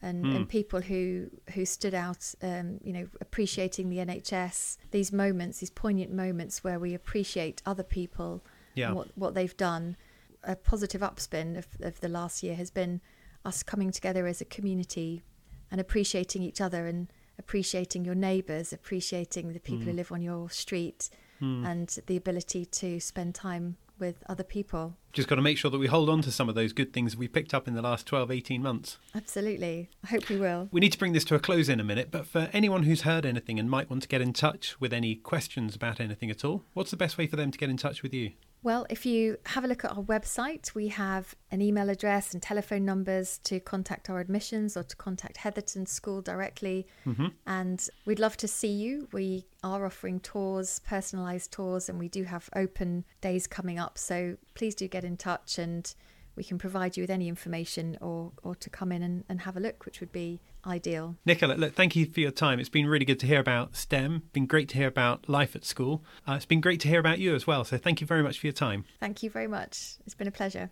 and, 0.02 0.26
Hmm. 0.26 0.36
and 0.36 0.48
people 0.48 0.80
who 0.80 1.30
who 1.56 1.66
stood 1.66 1.94
out, 1.94 2.34
um, 2.42 2.80
you 2.82 2.94
know, 2.94 3.10
appreciating 3.20 3.90
the 3.90 3.98
NHS. 4.00 4.78
These 4.92 5.12
moments, 5.12 5.60
these 5.60 5.70
poignant 5.70 6.13
moments 6.13 6.63
where 6.63 6.80
we 6.80 6.94
appreciate 6.94 7.62
other 7.66 7.84
people 7.84 8.46
Yeah. 8.76 8.94
what 8.94 9.08
what 9.18 9.34
they've 9.34 9.58
done. 9.58 9.98
A 10.44 10.56
positive 10.56 11.02
upspin 11.02 11.58
of, 11.58 11.68
of 11.82 12.00
the 12.00 12.08
last 12.08 12.44
year 12.44 12.56
has 12.56 12.72
been 12.72 13.02
us 13.44 13.62
coming 13.62 13.92
together 13.92 14.26
as 14.26 14.40
a 14.40 14.46
community 14.46 15.22
and 15.70 15.82
appreciating 15.82 16.44
each 16.44 16.62
other 16.62 16.88
and 16.88 17.12
appreciating 17.38 18.06
your 18.06 18.16
neighbours, 18.16 18.72
appreciating 18.72 19.52
the 19.52 19.60
people 19.60 19.82
who 19.86 19.92
live 19.92 20.13
on 20.13 20.22
your 20.22 20.50
street, 20.50 21.10
and 21.42 22.00
the 22.08 22.16
ability 22.16 22.66
to 22.66 23.00
spend 23.02 23.36
time 23.36 23.76
with 24.00 24.24
other 24.28 24.44
people. 24.44 24.96
Just 25.14 25.28
got 25.28 25.36
to 25.36 25.42
make 25.42 25.58
sure 25.58 25.72
that 25.72 25.80
we 25.80 25.88
hold 25.88 26.10
on 26.10 26.22
to 26.22 26.32
some 26.32 26.48
of 26.48 26.56
those 26.56 26.74
good 26.74 26.94
things 26.94 27.18
we 27.18 27.28
picked 27.28 27.54
up 27.54 27.68
in 27.68 27.74
the 27.74 27.82
last 27.82 28.06
12, 28.06 28.30
18 28.32 28.62
months. 28.62 28.98
Absolutely. 29.16 29.90
I 30.04 30.08
hope 30.08 30.30
we 30.30 30.38
will. 30.38 30.70
We 30.72 30.80
need 30.80 30.92
to 30.92 31.00
bring 31.00 31.14
this 31.14 31.26
to 31.26 31.36
a 31.36 31.40
close 31.40 31.70
in 31.70 31.80
a 31.80 31.84
minute, 31.84 32.12
but 32.12 32.28
for 32.28 32.50
anyone 32.54 32.84
who's 32.84 33.02
heard 33.02 33.26
anything 33.26 33.60
and 33.60 33.70
might 33.70 33.90
want 33.90 34.04
to 34.04 34.08
get 34.08 34.22
in 34.22 34.34
touch 34.34 34.80
with 34.80 34.94
any 34.94 35.16
questions 35.16 35.76
about 35.76 36.00
anything 36.00 36.30
at 36.30 36.46
all, 36.46 36.64
what's 36.74 36.92
the 36.92 36.98
best 36.98 37.18
way 37.18 37.28
for 37.28 37.36
them 37.36 37.52
to 37.52 37.58
get 37.58 37.70
in 37.70 37.78
touch 37.78 38.04
with 38.04 38.14
you? 38.14 38.32
Well, 38.63 38.86
if 38.89 39.06
you 39.06 39.38
have 39.46 39.63
a 39.63 39.67
look 39.67 39.86
at 39.86 39.91
our 39.91 40.04
website, 40.04 40.74
we 40.74 40.88
have 40.89 41.36
an 41.52 41.62
email 41.62 41.89
address 41.89 42.34
and 42.34 42.41
telephone 42.41 42.84
numbers 42.86 43.39
to 43.46 43.60
contact 43.60 44.10
our 44.10 44.20
admissions 44.20 44.76
or 44.76 44.84
to 44.84 44.96
contact 44.96 45.38
Heatherton 45.38 45.86
School 45.86 46.22
directly. 46.22 46.88
Mm-hmm. 47.06 47.28
And 47.46 47.88
we'd 48.06 48.20
love 48.20 48.36
to 48.38 48.48
see 48.48 48.72
you. 48.72 49.08
We 49.13 49.46
are 49.63 49.86
offering 49.86 50.20
tours, 50.20 50.82
personalised 50.89 51.52
tours, 51.52 51.88
and 51.88 52.00
we 52.00 52.10
do 52.10 52.24
have 52.24 52.50
open 52.56 53.06
days 53.22 53.48
coming 53.48 53.80
up. 53.80 53.98
So 53.98 54.38
please 54.56 54.76
do 54.76 54.88
get 54.88 55.04
in 55.04 55.17
touch 55.17 55.60
and 55.60 55.93
we 56.36 56.43
can 56.43 56.58
provide 56.58 56.98
you 56.98 57.04
with 57.04 57.10
any 57.10 57.28
information 57.28 57.98
or, 58.02 58.32
or 58.43 58.56
to 58.56 58.70
come 58.70 58.91
in 58.91 59.02
and, 59.02 59.24
and 59.30 59.41
have 59.41 59.58
a 59.58 59.60
look, 59.60 59.86
which 59.86 60.00
would 60.00 60.12
be 60.12 60.39
ideal. 60.67 61.15
Nicola, 61.25 61.53
look, 61.53 61.73
thank 61.73 61.95
you 61.95 62.06
for 62.06 62.19
your 62.19 62.32
time. 62.32 62.60
It's 62.60 62.69
been 62.69 62.88
really 62.88 63.06
good 63.06 63.19
to 63.21 63.27
hear 63.27 63.39
about 63.39 63.75
STEM. 63.75 64.23
Been 64.34 64.45
great 64.45 64.69
to 64.69 64.77
hear 64.77 64.88
about 64.88 65.30
life 65.30 65.56
at 65.56 65.65
school. 65.65 66.03
Uh, 66.27 66.34
it's 66.34 66.45
been 66.45 66.62
great 66.62 66.80
to 66.82 66.88
hear 66.88 66.99
about 66.99 67.19
you 67.19 67.36
as 67.36 67.47
well. 67.47 67.63
So 67.63 67.77
thank 67.77 68.01
you 68.01 68.08
very 68.08 68.23
much 68.23 68.39
for 68.39 68.47
your 68.47 68.53
time. 68.53 68.86
Thank 68.99 69.23
you 69.23 69.30
very 69.30 69.47
much. 69.47 69.95
It's 70.06 70.15
been 70.15 70.27
a 70.27 70.32
pleasure. 70.32 70.69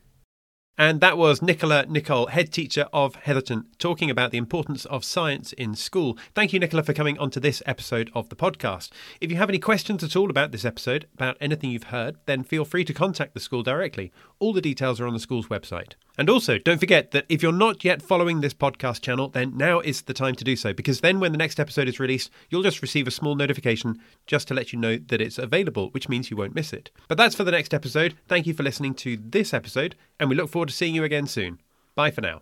And 0.77 0.99
that 0.99 1.17
was 1.17 1.41
Nicola 1.41 1.86
Nicole, 1.86 2.27
head 2.27 2.51
teacher 2.51 2.88
of 2.91 3.15
Heatherton, 3.15 3.67
talking 3.77 4.10
about 4.10 4.31
the 4.31 4.38
importance 4.38 4.84
of 4.84 5.05
science 5.05 5.53
in 5.53 5.73
school. 5.73 6.17
Thank 6.34 6.51
you, 6.51 6.60
Nicola, 6.60 6.84
for 6.84 6.91
coming 6.91 7.17
onto 7.17 7.39
this 7.39 7.63
episode 7.65 8.12
of 8.13 8.27
the 8.27 8.36
podcast. 8.36 8.89
If 9.21 9.31
you 9.31 9.38
have 9.38 9.47
any 9.47 9.60
questions 9.60 10.03
at 10.03 10.17
all 10.17 10.29
about 10.29 10.51
this 10.51 10.65
episode, 10.65 11.08
about 11.13 11.38
anything 11.39 11.69
you've 11.69 11.84
heard, 11.84 12.17
then 12.25 12.43
feel 12.43 12.65
free 12.65 12.84
to 12.84 12.93
contact 12.93 13.34
the 13.34 13.39
school 13.39 13.63
directly. 13.63 14.12
All 14.39 14.51
the 14.51 14.60
details 14.60 14.99
are 14.99 15.08
on 15.08 15.13
the 15.13 15.19
school's 15.21 15.47
website. 15.47 15.93
And 16.17 16.30
also, 16.30 16.58
don't 16.58 16.80
forget 16.80 17.12
that 17.12 17.25
if 17.28 17.43
you're 17.43 17.51
not 17.51 17.84
yet 17.84 18.01
following 18.01 18.41
this 18.41 18.54
podcast 18.54 19.01
channel, 19.01 19.30
then 19.30 19.58
now 19.58 19.80
is 19.82 20.04
the 20.04 20.13
time 20.13 20.36
to 20.36 20.43
do 20.43 20.56
so, 20.56 20.73
because 20.73 21.01
then 21.01 21.19
when 21.19 21.32
the 21.32 21.38
next 21.38 21.60
episode 21.60 21.88
is 21.88 21.99
released, 21.99 22.30
you'll 22.49 22.63
just 22.63 22.82
receive 22.82 23.08
a 23.08 23.12
small 23.12 23.36
notification 23.36 23.99
just 24.25 24.47
to 24.47 24.54
let 24.54 24.71
you 24.71 24.80
know 24.80 24.97
that 24.97 25.21
it's 25.21 25.38
available, 25.38 25.89
which 25.89 26.10
means 26.10 26.32
you 26.32 26.38
won't 26.38 26.56
miss 26.56 26.71
it. 26.71 26.89
But 27.08 27.17
that's 27.17 27.36
for 27.36 27.43
the 27.43 27.51
next 27.51 27.73
episode. 27.73 28.15
Thank 28.28 28.47
you 28.47 28.54
for 28.54 28.63
listening 28.63 28.93
to 28.95 29.17
this 29.17 29.54
episode, 29.54 29.95
and 30.19 30.30
we 30.30 30.36
look 30.36 30.49
forward 30.49 30.69
to 30.69 30.75
seeing 30.75 30.95
you 30.95 31.04
again 31.04 31.28
soon. 31.28 31.60
Bye 31.95 32.12
for 32.12 32.21
now. 32.21 32.41